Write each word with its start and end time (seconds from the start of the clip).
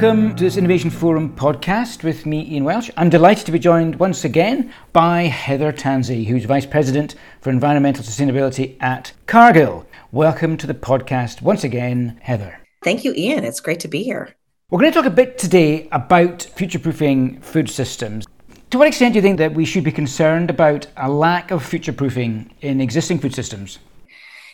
Welcome 0.00 0.36
to 0.36 0.44
this 0.44 0.56
Innovation 0.56 0.90
Forum 0.90 1.34
podcast 1.34 2.04
with 2.04 2.24
me, 2.24 2.48
Ian 2.52 2.62
Welsh. 2.62 2.88
I'm 2.96 3.10
delighted 3.10 3.46
to 3.46 3.50
be 3.50 3.58
joined 3.58 3.96
once 3.96 4.24
again 4.24 4.72
by 4.92 5.22
Heather 5.22 5.72
Tansey, 5.72 6.24
who's 6.24 6.44
Vice 6.44 6.66
President 6.66 7.16
for 7.40 7.50
Environmental 7.50 8.04
Sustainability 8.04 8.76
at 8.78 9.10
Cargill. 9.26 9.88
Welcome 10.12 10.56
to 10.58 10.68
the 10.68 10.74
podcast 10.74 11.42
once 11.42 11.64
again, 11.64 12.16
Heather. 12.22 12.60
Thank 12.84 13.04
you, 13.04 13.12
Ian. 13.16 13.42
It's 13.42 13.58
great 13.58 13.80
to 13.80 13.88
be 13.88 14.04
here. 14.04 14.36
We're 14.70 14.78
going 14.78 14.92
to 14.92 14.96
talk 14.96 15.04
a 15.04 15.10
bit 15.10 15.36
today 15.36 15.88
about 15.90 16.44
future 16.44 16.78
proofing 16.78 17.40
food 17.40 17.68
systems. 17.68 18.24
To 18.70 18.78
what 18.78 18.86
extent 18.86 19.14
do 19.14 19.18
you 19.18 19.22
think 19.22 19.38
that 19.38 19.54
we 19.54 19.64
should 19.64 19.82
be 19.82 19.90
concerned 19.90 20.48
about 20.48 20.86
a 20.96 21.10
lack 21.10 21.50
of 21.50 21.64
future 21.64 21.92
proofing 21.92 22.54
in 22.60 22.80
existing 22.80 23.18
food 23.18 23.34
systems? 23.34 23.80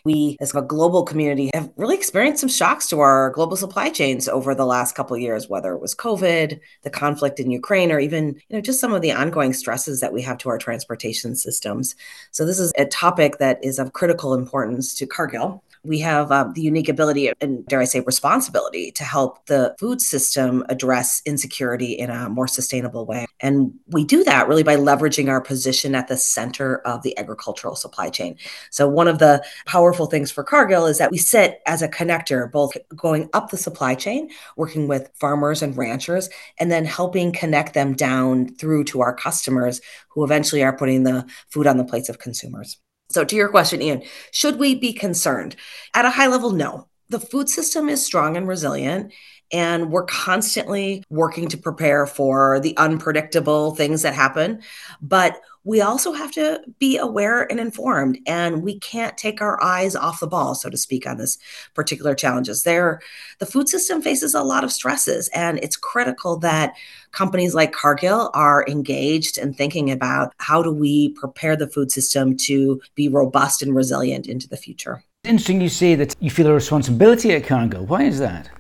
We 0.05 0.37
as 0.41 0.55
a 0.55 0.63
global 0.63 1.03
community 1.03 1.51
have 1.55 1.71
really 1.77 1.97
experienced 1.97 2.41
some 2.41 2.49
shocks 2.49 2.89
to 2.89 3.01
our 3.01 3.31
global 3.31 3.57
supply 3.57 3.91
chains 3.91 4.29
over 4.29 4.55
the 4.55 4.67
last 4.67 4.95
couple 4.95 5.17
of 5.17 5.23
years 5.23 5.49
whether 5.49 5.73
it 5.73 5.81
was 5.81 5.95
covid 5.95 6.61
the 6.83 6.91
conflict 6.91 7.41
in 7.41 7.51
ukraine 7.51 7.91
or 7.91 7.99
even 7.99 8.29
you 8.49 8.57
know 8.57 8.61
just 8.61 8.81
some 8.81 8.93
of 8.93 9.03
the 9.03 9.13
ongoing 9.13 9.53
stresses 9.53 10.01
that 10.01 10.13
we 10.13 10.23
have 10.23 10.39
to 10.39 10.49
our 10.49 10.59
transportation 10.59 11.37
systems. 11.37 11.95
So 12.31 12.45
this 12.45 12.59
is 12.59 12.73
a 12.79 12.87
topic 12.87 13.39
that 13.39 13.63
is 13.63 13.79
of 13.79 13.93
critical 13.93 14.35
importance 14.35 14.95
to 14.97 15.07
cargill 15.07 15.63
we 15.85 15.99
have 16.01 16.33
um, 16.33 16.53
the 16.55 16.63
unique 16.63 16.89
ability 16.89 17.31
and 17.41 17.65
dare 17.67 17.81
I 17.81 17.85
say 17.85 18.01
responsibility 18.01 18.91
to 18.93 19.05
help 19.05 19.47
the 19.47 19.75
food 19.79 20.01
system 20.01 20.65
address 20.69 21.23
insecurity 21.27 21.93
in 21.93 22.11
a 22.11 22.29
more 22.31 22.49
sustainable 22.49 23.05
way. 23.07 23.27
And 23.41 23.73
we 23.89 24.05
do 24.05 24.25
that 24.25 24.49
really 24.49 24.63
by 24.63 24.77
leveraging 24.77 25.29
our 25.29 25.41
position 25.41 25.95
at 25.95 26.09
the 26.09 26.17
center 26.17 26.79
of 26.79 27.03
the 27.03 27.17
agricultural 27.19 27.77
supply 27.77 28.09
chain. 28.09 28.37
So 28.71 28.89
one 28.89 29.09
of 29.09 29.19
the 29.19 29.45
powerful 29.67 30.07
things 30.07 30.31
for 30.31 30.43
Cargill 30.43 30.87
is 30.87 30.99
that 30.99 31.11
we 31.11 31.19
sit 31.19 31.61
as 31.67 31.83
a 31.83 31.89
connector, 31.89 32.51
both 32.51 32.73
going 32.97 33.29
up 33.35 33.51
the 33.51 33.59
supply 33.59 33.95
chain, 33.95 34.31
working 34.57 34.89
with 34.89 35.11
farmers 35.21 35.63
and 35.63 35.77
ranchers, 35.77 36.31
and 36.59 36.73
then 36.73 36.85
helping 36.85 37.33
connect 37.33 37.75
them 37.75 37.95
down 37.95 38.55
through 38.57 38.85
to 38.85 39.01
our 39.03 39.15
customers 39.15 39.81
who 40.09 40.25
eventually 40.25 40.63
are 40.63 40.77
putting 40.77 41.03
the 41.03 41.27
food 41.51 41.67
on 41.67 41.77
the 41.77 41.85
plates 41.85 42.09
of 42.09 42.19
consumers. 42.19 42.79
So, 43.11 43.25
to 43.25 43.37
your 43.37 43.49
question, 43.49 43.83
Ian, 43.83 44.03
should 44.31 44.59
we 44.59 44.75
be 44.75 44.93
concerned? 44.93 45.57
At 45.95 46.05
a 46.05 46.11
high 46.11 46.27
level, 46.27 46.51
no. 46.51 46.89
The 47.11 47.21
food 47.21 47.49
system 47.49 47.89
is 47.89 48.05
strong 48.05 48.37
and 48.37 48.49
resilient, 48.49 49.13
and 49.53 49.91
we're 49.91 50.07
constantly 50.07 51.05
working 51.11 51.49
to 51.49 51.59
prepare 51.59 52.07
for 52.07 52.61
the 52.61 52.77
unpredictable 52.77 53.75
things 53.75 54.03
that 54.03 54.15
happen. 54.15 54.63
But 55.03 55.41
we 55.65 55.81
also 55.81 56.13
have 56.13 56.31
to 56.33 56.61
be 56.79 56.99
aware 56.99 57.51
and 57.51 57.59
informed 57.59 58.19
and 58.27 58.63
we 58.63 58.79
can't 58.79 59.17
take 59.17 59.41
our 59.41 59.63
eyes 59.63 59.97
off 59.97 60.21
the 60.21 60.27
ball 60.27 60.55
so 60.55 60.69
to 60.69 60.77
speak 60.77 61.07
on 61.07 61.17
this 61.17 61.39
particular 61.75 62.15
challenges 62.15 62.63
there 62.63 63.01
the 63.39 63.47
food 63.47 63.69
system 63.69 64.01
faces 64.01 64.35
a 64.35 64.43
lot 64.43 64.63
of 64.63 64.71
stresses 64.73 65.29
and 65.29 65.59
it's 65.63 65.77
critical 65.77 66.39
that 66.39 66.75
companies 67.13 67.55
like 67.55 67.73
cargill 67.73 68.31
are 68.35 68.65
engaged 68.69 69.39
and 69.39 69.57
thinking 69.57 69.91
about 69.91 70.33
how 70.39 70.63
do 70.63 70.71
we 70.71 71.09
prepare 71.15 71.57
the 71.57 71.69
food 71.69 71.91
system 71.91 72.37
to 72.37 72.81
be 72.95 73.09
robust 73.09 73.63
and 73.63 73.75
resilient 73.75 74.27
into 74.27 74.49
the 74.49 74.57
future 74.57 75.03
interesting 75.25 75.61
you 75.61 75.69
say 75.69 75.95
that 75.95 76.15
you 76.21 76.31
feel 76.31 76.47
a 76.47 76.55
responsibility 76.55 77.33
at 77.33 77.45
cargill 77.45 77.85
why 77.87 78.03
is 78.03 78.19
that 78.19 78.51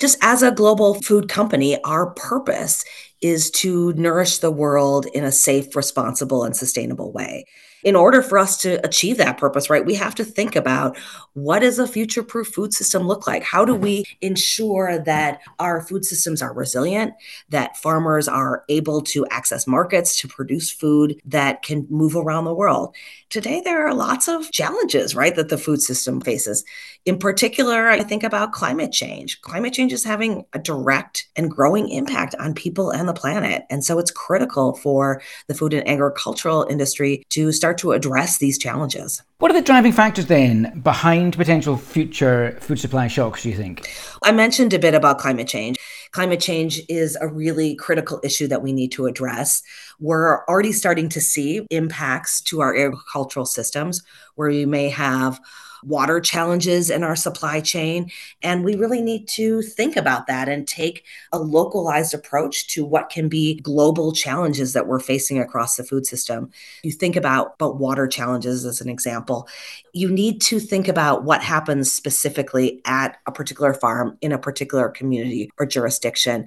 just 0.00 0.18
as 0.22 0.42
a 0.42 0.50
global 0.50 0.94
food 1.02 1.28
company, 1.28 1.80
our 1.84 2.10
purpose 2.10 2.84
is 3.20 3.50
to 3.50 3.92
nourish 3.94 4.38
the 4.38 4.50
world 4.50 5.06
in 5.14 5.24
a 5.24 5.32
safe, 5.32 5.74
responsible, 5.74 6.44
and 6.44 6.56
sustainable 6.56 7.12
way. 7.12 7.46
In 7.84 7.96
order 7.96 8.22
for 8.22 8.38
us 8.38 8.56
to 8.58 8.84
achieve 8.84 9.18
that 9.18 9.36
purpose, 9.36 9.68
right, 9.68 9.84
we 9.84 9.94
have 9.94 10.14
to 10.14 10.24
think 10.24 10.56
about 10.56 10.96
what 11.34 11.60
does 11.60 11.78
a 11.78 11.86
future 11.86 12.22
proof 12.22 12.48
food 12.48 12.72
system 12.72 13.06
look 13.06 13.26
like? 13.26 13.42
How 13.42 13.66
do 13.66 13.74
we 13.74 14.04
ensure 14.22 14.98
that 15.00 15.40
our 15.58 15.82
food 15.82 16.06
systems 16.06 16.40
are 16.40 16.54
resilient, 16.54 17.12
that 17.50 17.76
farmers 17.76 18.26
are 18.26 18.64
able 18.70 19.02
to 19.02 19.26
access 19.26 19.66
markets 19.66 20.18
to 20.20 20.28
produce 20.28 20.70
food 20.70 21.20
that 21.26 21.62
can 21.62 21.86
move 21.90 22.16
around 22.16 22.46
the 22.46 22.54
world? 22.54 22.94
Today, 23.34 23.60
there 23.64 23.84
are 23.84 23.92
lots 23.92 24.28
of 24.28 24.52
challenges, 24.52 25.16
right, 25.16 25.34
that 25.34 25.48
the 25.48 25.58
food 25.58 25.82
system 25.82 26.20
faces. 26.20 26.64
In 27.04 27.18
particular, 27.18 27.88
I 27.88 28.04
think 28.04 28.22
about 28.22 28.52
climate 28.52 28.92
change. 28.92 29.42
Climate 29.42 29.72
change 29.72 29.92
is 29.92 30.04
having 30.04 30.44
a 30.52 30.60
direct 30.60 31.26
and 31.34 31.50
growing 31.50 31.88
impact 31.88 32.36
on 32.38 32.54
people 32.54 32.92
and 32.92 33.08
the 33.08 33.12
planet. 33.12 33.64
And 33.70 33.84
so 33.84 33.98
it's 33.98 34.12
critical 34.12 34.74
for 34.76 35.20
the 35.48 35.54
food 35.54 35.74
and 35.74 35.88
agricultural 35.88 36.68
industry 36.70 37.24
to 37.30 37.50
start 37.50 37.76
to 37.78 37.90
address 37.90 38.38
these 38.38 38.56
challenges. 38.56 39.20
What 39.38 39.50
are 39.50 39.54
the 39.54 39.62
driving 39.62 39.90
factors 39.90 40.26
then 40.26 40.80
behind 40.84 41.36
potential 41.36 41.76
future 41.76 42.56
food 42.60 42.78
supply 42.78 43.08
shocks, 43.08 43.42
do 43.42 43.48
you 43.48 43.56
think? 43.56 43.90
I 44.22 44.30
mentioned 44.30 44.72
a 44.74 44.78
bit 44.78 44.94
about 44.94 45.18
climate 45.18 45.48
change. 45.48 45.76
Climate 46.14 46.38
change 46.38 46.80
is 46.88 47.18
a 47.20 47.26
really 47.26 47.74
critical 47.74 48.20
issue 48.22 48.46
that 48.46 48.62
we 48.62 48.72
need 48.72 48.92
to 48.92 49.06
address. 49.06 49.64
We're 49.98 50.44
already 50.44 50.70
starting 50.70 51.08
to 51.08 51.20
see 51.20 51.66
impacts 51.70 52.40
to 52.42 52.60
our 52.60 52.72
agricultural 52.72 53.46
systems 53.46 54.00
where 54.36 54.48
you 54.48 54.68
may 54.68 54.90
have 54.90 55.40
water 55.86 56.20
challenges 56.20 56.90
in 56.90 57.02
our 57.02 57.16
supply 57.16 57.60
chain. 57.60 58.10
And 58.42 58.64
we 58.64 58.74
really 58.74 59.02
need 59.02 59.28
to 59.28 59.62
think 59.62 59.96
about 59.96 60.26
that 60.26 60.48
and 60.48 60.66
take 60.66 61.04
a 61.32 61.38
localized 61.38 62.14
approach 62.14 62.68
to 62.68 62.84
what 62.84 63.10
can 63.10 63.28
be 63.28 63.60
global 63.60 64.12
challenges 64.12 64.72
that 64.72 64.86
we're 64.86 65.00
facing 65.00 65.38
across 65.38 65.76
the 65.76 65.84
food 65.84 66.06
system. 66.06 66.50
You 66.82 66.92
think 66.92 67.16
about, 67.16 67.54
about 67.54 67.78
water 67.78 68.06
challenges 68.06 68.64
as 68.64 68.80
an 68.80 68.88
example. 68.88 69.48
You 69.92 70.10
need 70.10 70.40
to 70.42 70.58
think 70.58 70.88
about 70.88 71.24
what 71.24 71.42
happens 71.42 71.92
specifically 71.92 72.80
at 72.84 73.18
a 73.26 73.32
particular 73.32 73.74
farm 73.74 74.18
in 74.20 74.32
a 74.32 74.38
particular 74.38 74.88
community 74.88 75.50
or 75.58 75.66
jurisdiction 75.66 76.46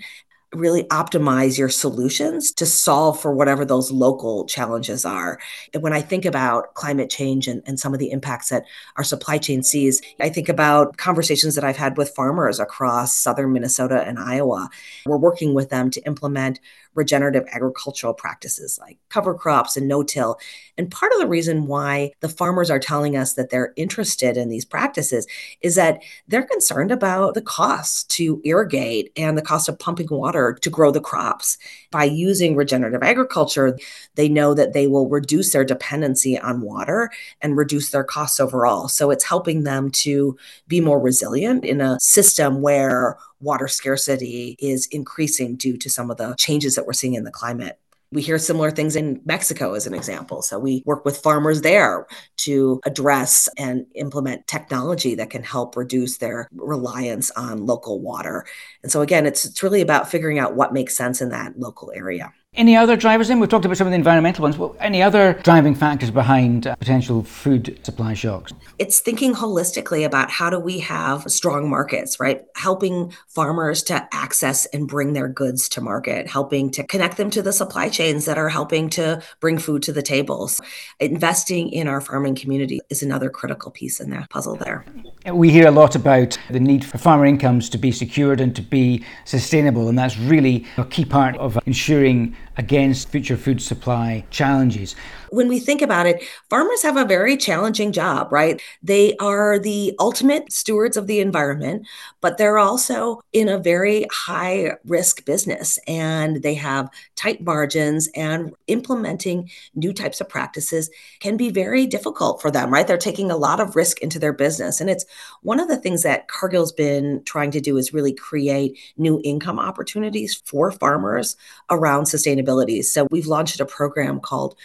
really 0.53 0.84
optimize 0.85 1.58
your 1.58 1.69
solutions 1.69 2.52
to 2.53 2.66
solve 2.66 3.19
for 3.19 3.34
whatever 3.34 3.66
those 3.66 3.91
local 3.91 4.46
challenges 4.46 5.03
are. 5.03 5.40
And 5.74 5.84
when 5.84 5.94
I 5.94 6.02
think 6.02 6.24
about 6.24 6.74
climate 6.74 7.09
change 7.09 7.47
and, 7.47 7.62
and 7.66 7.80
some 7.80 7.94
of 7.94 8.00
the 8.00 8.12
impacts 8.12 8.50
that 8.50 8.63
our 8.96 9.03
supply 9.03 9.38
chain 9.40 9.62
sees, 9.62 10.02
I 10.22 10.30
think 10.30 10.47
about 10.47 10.97
conversations 10.97 11.56
that 11.56 11.63
I've 11.66 11.78
had 11.78 11.97
with 11.97 12.16
farmers 12.16 12.59
across 12.59 13.16
southern 13.16 13.52
Minnesota 13.52 14.02
and 14.08 14.18
Iowa. 14.18 14.69
We're 15.06 15.18
working 15.18 15.53
with 15.53 15.69
them 15.69 15.90
to 15.91 16.02
implement 16.06 16.59
regenerative 16.97 17.46
agricultural 17.53 18.13
practices 18.13 18.78
like 18.81 18.97
cover 19.09 19.34
crops 19.34 19.78
and 19.78 19.88
no 19.88 20.03
till. 20.03 20.38
And 20.78 20.91
part 20.91 21.13
of 21.13 21.19
the 21.19 21.28
reason 21.28 21.68
why 21.68 22.12
the 22.19 22.30
farmers 22.30 22.69
are 22.69 22.80
telling 22.80 23.16
us 23.16 23.34
that 23.34 23.50
they're 23.50 23.74
interested 23.78 24.35
in 24.35 24.50
these 24.50 24.66
practices 24.66 25.28
is 25.62 25.75
that 25.75 26.02
they're 26.28 26.46
concerned 26.46 26.91
about 26.91 27.35
the 27.35 27.41
cost 27.41 28.09
to 28.12 28.41
irrigate 28.44 29.12
and 29.16 29.38
the 29.38 29.41
cost 29.41 29.69
of 29.69 29.80
pumping 29.80 30.08
water 30.09 30.58
to 30.62 30.69
grow 30.69 30.91
the 30.91 31.00
crops. 31.00 31.58
By 31.91 32.03
using 32.03 32.56
regenerative 32.56 33.03
agriculture, 33.03 33.78
they 34.16 34.28
know 34.28 34.53
that 34.53 34.74
they 34.74 34.88
will 34.88 35.08
reduce 35.08 35.53
their 35.53 35.64
dependency 35.64 36.38
on 36.40 36.62
water 36.62 37.09
and 37.41 37.56
reduce 37.56 37.91
their 37.91 38.03
costs 38.03 38.40
overall. 38.40 38.88
So 38.88 39.12
it's 39.12 39.24
helping 39.24 39.64
them 39.64 39.91
to 39.91 40.35
be 40.68 40.81
more 40.81 41.00
resilient 41.00 41.64
in 41.64 41.79
a 41.79 42.00
system 42.00 42.62
where 42.62 43.18
water 43.40 43.68
scarcity 43.68 44.56
is 44.59 44.88
increasing 44.88 45.56
due 45.56 45.78
to 45.78 45.90
some 45.90 46.12
of 46.12 46.18
the 46.18 46.36
changes 46.38 46.75
that 46.75 46.86
we're 46.86 46.94
seeing 46.94 47.14
in 47.14 47.24
the 47.24 47.31
climate. 47.31 47.80
We 48.12 48.22
hear 48.22 48.40
similar 48.40 48.72
things 48.72 48.96
in 48.96 49.20
Mexico, 49.25 49.74
as 49.74 49.86
an 49.86 49.94
example. 49.94 50.42
So, 50.42 50.58
we 50.59 50.81
work 50.86 51.03
with 51.03 51.18
farmers 51.18 51.62
there 51.62 52.08
to 52.38 52.80
address 52.86 53.50
and 53.58 53.86
implement 53.96 54.47
technology 54.47 55.14
that 55.16 55.30
can 55.30 55.44
help 55.44 55.76
reduce 55.76 56.17
their 56.17 56.47
reliance 56.56 57.32
on 57.32 57.66
local 57.66 58.00
water. 58.00 58.46
And 58.82 58.90
so, 58.90 59.02
again, 59.02 59.26
it's, 59.26 59.44
it's 59.44 59.61
really 59.61 59.82
about 59.82 60.09
figuring 60.09 60.40
out 60.40 60.56
what 60.56 60.72
makes 60.72 60.96
sense 60.96 61.22
in 61.22 61.29
that 61.29 61.59
local 61.59 61.91
area. 61.94 62.32
Any 62.58 62.76
other 62.76 62.98
drivers 62.98 63.30
in? 63.30 63.40
We've 63.40 63.48
talked 63.48 63.66
about 63.66 63.78
some 63.78 63.86
of 63.86 63.92
the 63.92 63.98
environmental 63.98 64.42
ones. 64.42 64.58
Well, 64.58 64.76
any 64.80 65.04
other 65.04 65.34
driving 65.44 65.76
factors 65.76 66.09
behind 66.09 66.66
uh, 66.66 66.76
potential 66.78 67.22
food 67.22 67.80
supply 67.84 68.16
shocks? 68.16 68.52
It's 68.80 69.00
thinking 69.00 69.36
holistically 69.36 70.04
about 70.04 70.32
how 70.32 70.50
do 70.50 70.58
we 70.58 70.80
have 70.80 71.22
strong 71.32 71.70
markets, 71.70 72.20
right? 72.20 72.46
Helping 72.56 73.14
farmers 73.28 73.84
to 73.84 74.08
access 74.12 74.66
and 74.74 74.88
bring 74.88 75.14
their 75.14 75.28
goods 75.28 75.70
to 75.70 75.82
market, 75.82 76.28
helping 76.28 76.72
to 76.72 76.84
connect 76.84 77.18
them 77.18 77.30
to 77.30 77.44
the 77.44 77.54
supply 77.54 77.90
chains 77.90 78.26
that 78.26 78.40
are 78.40 78.50
helping 78.50 78.90
to 78.90 79.22
bring 79.40 79.59
food 79.59 79.84
to 79.84 79.94
the 79.94 80.02
tables. 80.02 80.59
Investing 81.00 81.70
in 81.70 81.88
our 81.88 82.02
farming 82.02 82.34
community 82.34 82.80
is 82.90 83.04
another 83.04 83.30
critical 83.30 83.70
piece 83.70 84.00
in 84.00 84.09
that 84.09 84.32
puzzle 84.32 84.56
there. 84.56 84.84
We 85.32 85.52
hear 85.52 85.68
a 85.68 85.72
lot 85.72 85.94
about 85.94 86.40
the 86.50 86.59
need 86.59 86.84
for 86.84 86.98
farmer 86.98 87.28
incomes 87.28 87.70
to 87.70 87.78
be 87.78 87.92
secured 87.92 88.42
and 88.42 88.56
to 88.56 88.64
be 88.64 89.06
sustainable, 89.26 89.90
and 89.90 90.00
that's 90.00 90.18
really 90.18 90.66
a 90.78 90.86
key 90.86 91.06
part 91.06 91.38
of 91.38 91.59
ensuring 91.68 92.36
against 92.58 93.09
future 93.09 93.38
food 93.38 93.62
supply 93.62 94.24
challenges. 94.32 94.96
When 95.29 95.47
we 95.47 95.59
think 95.59 95.82
about 95.82 96.06
it, 96.06 96.24
farmers 96.50 96.84
have 96.84 96.97
a 96.97 97.06
very 97.06 97.38
challenging 97.38 97.91
job, 97.91 98.32
right? 98.32 98.62
They 98.82 99.16
are 99.18 99.59
the 99.59 99.96
ultimate 100.00 100.52
stewards 100.52 100.97
of 100.97 101.08
the 101.08 101.20
environment, 101.20 101.88
but 102.22 102.38
they're 102.38 102.58
also 102.58 103.22
in 103.34 103.50
a 103.50 103.58
very 103.58 104.06
high 104.12 104.74
risk 104.85 105.26
business 105.26 105.79
and 105.88 106.41
they 106.44 106.53
have 106.56 106.90
tight 107.16 107.41
margins 107.41 108.08
and 108.16 108.53
implementing 108.68 109.50
new 109.76 109.94
types 109.94 110.22
of 110.22 110.29
practices 110.29 110.90
can 111.20 111.38
be 111.38 111.50
very 111.50 111.85
difficult 111.85 112.41
for 112.41 112.52
them, 112.52 112.72
right? 112.72 112.88
They're 112.88 112.97
taking 112.97 113.32
a 113.32 113.38
lot 113.38 113.59
of 113.59 113.76
risk 113.76 114.00
into 114.02 114.20
their 114.20 114.34
business. 114.34 114.80
And 114.80 114.90
it's 114.90 115.06
one 115.41 115.59
of 115.59 115.68
the 115.68 115.78
things 115.78 116.03
that 116.03 116.28
Cargill's 116.28 116.72
been 116.72 117.22
trying 117.26 117.52
to 117.52 117.62
do 117.62 117.78
is 117.78 117.94
really 117.94 118.14
create 118.14 118.78
new 118.97 119.22
income 119.23 119.59
opportunities 119.59 120.35
for 120.46 120.72
farmers 120.72 121.35
around 121.70 122.03
sustainability. 122.03 122.84
So 122.84 123.08
we've 123.12 123.28
launched 123.28 123.59
a 123.59 123.66
program 123.66 124.20
called 124.20 124.56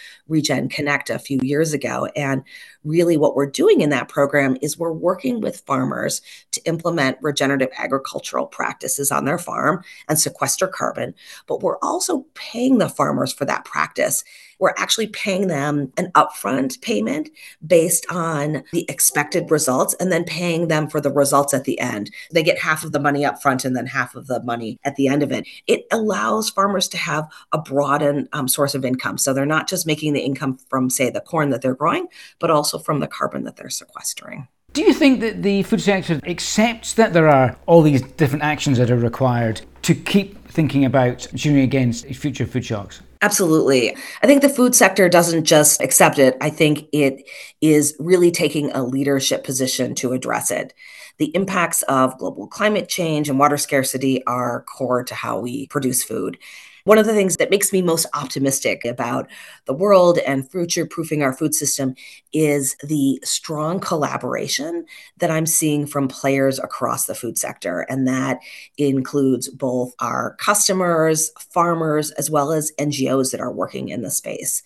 Regen 0.53 0.69
Connect 0.69 1.09
a 1.09 1.19
few 1.19 1.39
years 1.41 1.73
ago. 1.73 2.07
And 2.15 2.43
really, 2.83 3.17
what 3.17 3.35
we're 3.35 3.49
doing 3.49 3.81
in 3.81 3.89
that 3.89 4.09
program 4.09 4.57
is 4.61 4.77
we're 4.77 4.91
working 4.91 5.41
with 5.41 5.63
farmers 5.65 6.21
to 6.51 6.61
implement 6.65 7.17
regenerative 7.21 7.69
agricultural 7.77 8.47
practices 8.47 9.11
on 9.11 9.25
their 9.25 9.37
farm 9.37 9.83
and 10.07 10.19
sequester 10.19 10.67
carbon. 10.67 11.13
But 11.47 11.61
we're 11.61 11.79
also 11.81 12.25
paying 12.33 12.77
the 12.77 12.89
farmers 12.89 13.33
for 13.33 13.45
that 13.45 13.65
practice 13.65 14.23
we're 14.59 14.73
actually 14.77 15.07
paying 15.07 15.47
them 15.47 15.91
an 15.97 16.11
upfront 16.13 16.81
payment 16.81 17.29
based 17.65 18.05
on 18.09 18.63
the 18.71 18.85
expected 18.89 19.49
results 19.51 19.95
and 19.99 20.11
then 20.11 20.23
paying 20.23 20.67
them 20.67 20.87
for 20.87 21.01
the 21.01 21.11
results 21.11 21.53
at 21.53 21.65
the 21.65 21.79
end. 21.79 22.11
They 22.31 22.43
get 22.43 22.59
half 22.59 22.83
of 22.83 22.91
the 22.91 22.99
money 22.99 23.25
up 23.25 23.41
front 23.41 23.65
and 23.65 23.75
then 23.75 23.87
half 23.87 24.15
of 24.15 24.27
the 24.27 24.41
money 24.43 24.79
at 24.83 24.95
the 24.95 25.07
end 25.07 25.23
of 25.23 25.31
it. 25.31 25.47
It 25.67 25.85
allows 25.91 26.49
farmers 26.49 26.87
to 26.89 26.97
have 26.97 27.27
a 27.51 27.57
broadened 27.57 28.29
um, 28.33 28.47
source 28.47 28.75
of 28.75 28.85
income. 28.85 29.17
So 29.17 29.33
they're 29.33 29.45
not 29.45 29.67
just 29.67 29.87
making 29.87 30.13
the 30.13 30.21
income 30.21 30.57
from, 30.69 30.89
say, 30.89 31.09
the 31.09 31.21
corn 31.21 31.49
that 31.49 31.61
they're 31.61 31.75
growing, 31.75 32.07
but 32.39 32.51
also 32.51 32.77
from 32.77 32.99
the 32.99 33.07
carbon 33.07 33.43
that 33.43 33.55
they're 33.55 33.69
sequestering. 33.69 34.47
Do 34.73 34.81
you 34.81 34.93
think 34.93 35.19
that 35.19 35.43
the 35.43 35.61
food 35.63 35.81
sector 35.81 36.19
accepts 36.25 36.95
that 36.95 37.13
there 37.13 37.29
are 37.29 37.55
all 37.67 37.83
these 37.83 38.01
different 38.01 38.43
actions 38.43 38.79
that 38.79 38.89
are 38.89 38.97
required 38.97 39.61
to 39.83 39.93
keep 39.93 40.47
thinking 40.47 40.83
about 40.83 41.27
shooting 41.35 41.59
against 41.59 42.07
future 42.07 42.47
food 42.47 42.65
shocks? 42.65 43.01
Absolutely. 43.23 43.95
I 44.21 44.27
think 44.27 44.41
the 44.41 44.49
food 44.49 44.75
sector 44.75 45.07
doesn't 45.07 45.45
just 45.45 45.81
accept 45.81 46.19
it. 46.19 46.35
I 46.41 46.49
think 46.49 46.89
it 46.91 47.23
is 47.61 47.95
really 47.97 48.31
taking 48.31 48.69
a 48.71 48.83
leadership 48.83 49.45
position 49.45 49.95
to 49.95 50.11
address 50.11 50.51
it. 50.51 50.73
The 51.19 51.33
impacts 51.33 51.83
of 51.83 52.17
global 52.17 52.47
climate 52.47 52.89
change 52.89 53.29
and 53.29 53.39
water 53.39 53.57
scarcity 53.57 54.25
are 54.25 54.65
core 54.65 55.05
to 55.05 55.15
how 55.15 55.39
we 55.39 55.67
produce 55.67 56.03
food. 56.03 56.37
One 56.85 56.97
of 56.97 57.05
the 57.05 57.13
things 57.13 57.37
that 57.37 57.49
makes 57.49 57.71
me 57.71 57.81
most 57.81 58.05
optimistic 58.13 58.83
about 58.83 59.29
the 59.65 59.73
world 59.73 60.17
and 60.17 60.49
future 60.51 60.85
proofing 60.85 61.23
our 61.23 61.31
food 61.31 61.55
system 61.55 61.95
is 62.33 62.75
the 62.83 63.21
strong 63.23 63.79
collaboration 63.79 64.85
that 65.19 65.31
I'm 65.31 65.45
seeing 65.45 65.87
from 65.87 66.09
players 66.09 66.59
across 66.59 67.05
the 67.05 67.15
food 67.15 67.37
sector. 67.37 67.81
And 67.87 68.05
that 68.09 68.39
includes 68.77 69.47
both 69.47 69.93
our 69.99 70.35
customers, 70.41 71.31
farmers, 71.51 72.11
as 72.11 72.29
well 72.29 72.51
as 72.51 72.73
NGOs 72.77 73.31
that 73.31 73.39
are 73.39 73.53
working 73.53 73.87
in 73.87 74.01
the 74.01 74.11
space. 74.11 74.61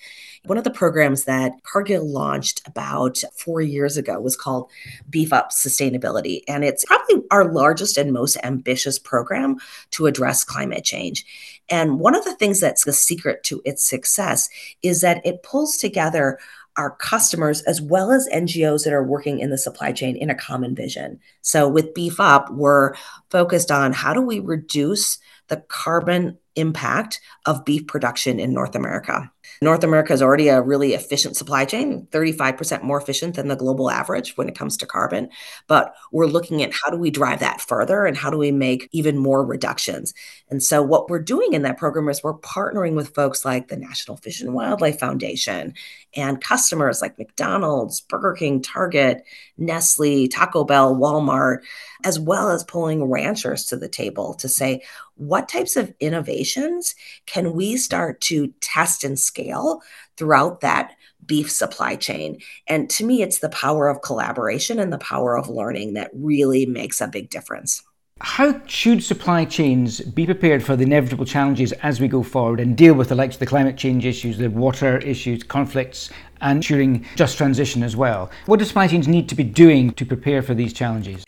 One 0.46 0.58
of 0.58 0.64
the 0.64 0.72
programs 0.72 1.26
that 1.26 1.52
Cargill 1.64 2.08
launched 2.08 2.62
about 2.66 3.22
four 3.38 3.62
years 3.62 3.98
ago 3.98 4.20
was 4.20 4.36
called 4.36 4.72
Beef 5.10 5.34
Up 5.34 5.52
Sustainability. 5.52 6.42
And 6.48 6.64
it's 6.64 6.86
probably 6.86 7.22
our 7.30 7.52
largest 7.52 7.98
and 7.98 8.12
most 8.12 8.38
ambitious 8.44 8.98
program 8.98 9.58
to 9.92 10.08
address 10.08 10.44
climate 10.44 10.84
change. 10.84 11.26
And 11.70 12.00
one 12.00 12.16
of 12.16 12.24
the 12.24 12.36
things 12.36 12.60
that's 12.60 12.86
the 12.86 12.94
secret 12.94 13.44
to 13.44 13.62
its 13.66 13.84
success 13.84 14.50
is 14.82 15.02
that 15.02 15.26
it 15.26 15.44
pulls 15.44 15.78
together 15.78 16.40
our 16.78 16.92
customers 16.92 17.62
as 17.64 17.82
well 17.82 18.12
as 18.12 18.30
NGOs 18.32 18.84
that 18.84 18.94
are 18.94 19.04
working 19.04 19.40
in 19.40 19.50
the 19.50 19.58
supply 19.58 19.92
chain 19.92 20.16
in 20.16 20.30
a 20.30 20.36
common 20.36 20.76
vision. 20.76 21.20
So 21.42 21.68
with 21.68 21.94
Beef 21.94 22.20
Up, 22.20 22.52
we're 22.52 22.94
focused 23.32 23.72
on 23.72 23.94
how 23.94 24.14
do 24.14 24.22
we 24.22 24.40
reduce 24.40 25.18
the 25.48 25.58
carbon 25.58 26.38
impact 26.56 27.20
of 27.46 27.66
beef 27.66 27.88
production 27.88 28.40
in 28.40 28.54
North 28.54 28.76
America. 28.76 29.32
North 29.62 29.84
America 29.84 30.14
is 30.14 30.22
already 30.22 30.48
a 30.50 30.62
really 30.62 30.94
efficient 30.94 31.36
supply 31.36 31.66
chain, 31.66 32.08
35% 32.12 32.84
more 32.84 33.00
efficient 33.00 33.36
than 33.36 33.48
the 33.48 33.56
global 33.56 33.90
average 33.90 34.38
when 34.38 34.48
it 34.48 34.58
comes 34.58 34.78
to 34.78 34.86
carbon. 34.86 35.30
But 35.68 35.94
we're 36.12 36.28
looking 36.28 36.62
at 36.64 36.74
how 36.74 36.90
do 36.90 36.98
we 36.98 37.12
drive 37.12 37.40
that 37.40 37.62
further 37.62 38.06
and 38.06 38.16
how 38.16 38.30
do 38.30 38.38
we 38.38 38.52
make 38.52 38.90
even 38.92 39.18
more 39.18 39.46
reductions. 39.46 40.14
And 40.50 40.62
so, 40.62 40.82
what 40.82 41.10
we're 41.10 41.20
doing 41.20 41.54
in 41.54 41.64
that 41.64 41.78
program 41.78 42.10
is 42.10 42.24
we're 42.24 42.38
partnering 42.40 42.96
with 42.96 43.14
folks 43.14 43.44
like 43.46 43.68
the 43.68 43.78
National 43.78 44.18
Fish 44.18 44.42
and 44.42 44.54
Wildlife 44.54 45.00
Foundation 45.00 45.74
and 46.16 46.42
customers 46.42 47.02
like 47.02 47.18
McDonald's, 47.18 48.02
Burger 48.02 48.34
King, 48.34 48.62
Target, 48.62 49.24
Nestle, 49.58 50.28
Taco 50.28 50.64
Bell, 50.64 50.96
Walmart, 50.96 51.60
as 52.04 52.20
well 52.20 52.50
as 52.50 52.64
pulling 52.64 53.04
ranchers 53.04 53.66
to 53.66 53.78
the 53.78 53.90
table 53.90 54.34
to 54.36 54.48
say, 54.48 54.84
what 55.18 55.50
types 55.50 55.76
of 55.76 55.94
innovations 56.00 56.96
can 57.26 57.54
we 57.54 57.78
start 57.78 58.22
to 58.22 58.54
test 58.62 59.04
and 59.04 59.20
scale 59.20 59.82
throughout 60.16 60.62
that 60.62 60.96
beef 61.26 61.52
supply 61.52 61.96
chain? 61.96 62.40
And 62.68 62.90
to 62.92 63.06
me, 63.06 63.22
it's 63.22 63.40
the 63.40 63.50
power 63.50 63.88
of 63.88 64.02
collaboration 64.02 64.80
and 64.80 64.94
the 64.94 64.98
power 64.98 65.38
of 65.38 65.50
learning 65.50 65.94
that 65.94 66.12
really 66.14 66.66
makes 66.66 67.02
a 67.02 67.08
big 67.08 67.30
difference. 67.30 67.84
How 68.20 68.60
should 68.66 69.04
supply 69.04 69.46
chains 69.46 70.02
be 70.02 70.26
prepared 70.26 70.64
for 70.64 70.76
the 70.76 70.84
inevitable 70.84 71.26
challenges 71.26 71.72
as 71.74 72.00
we 72.00 72.08
go 72.08 72.24
forward 72.24 72.60
and 72.60 72.76
deal 72.76 72.96
with 72.96 73.10
the 73.10 73.16
likes 73.16 73.36
of 73.36 73.40
the 73.40 73.46
climate 73.46 73.78
change 73.78 74.06
issues, 74.06 74.40
the 74.40 74.50
water 74.50 74.98
issues, 75.00 75.44
conflicts, 75.44 76.10
and 76.42 76.58
ensuring 76.58 77.06
just 77.16 77.38
transition 77.38 77.84
as 77.84 77.96
well? 77.96 78.32
What 78.48 78.58
do 78.58 78.66
supply 78.66 78.88
chains 78.88 79.08
need 79.08 79.30
to 79.30 79.36
be 79.36 79.44
doing 79.44 79.92
to 79.94 80.06
prepare 80.06 80.42
for 80.42 80.56
these 80.56 80.74
challenges? 80.74 81.24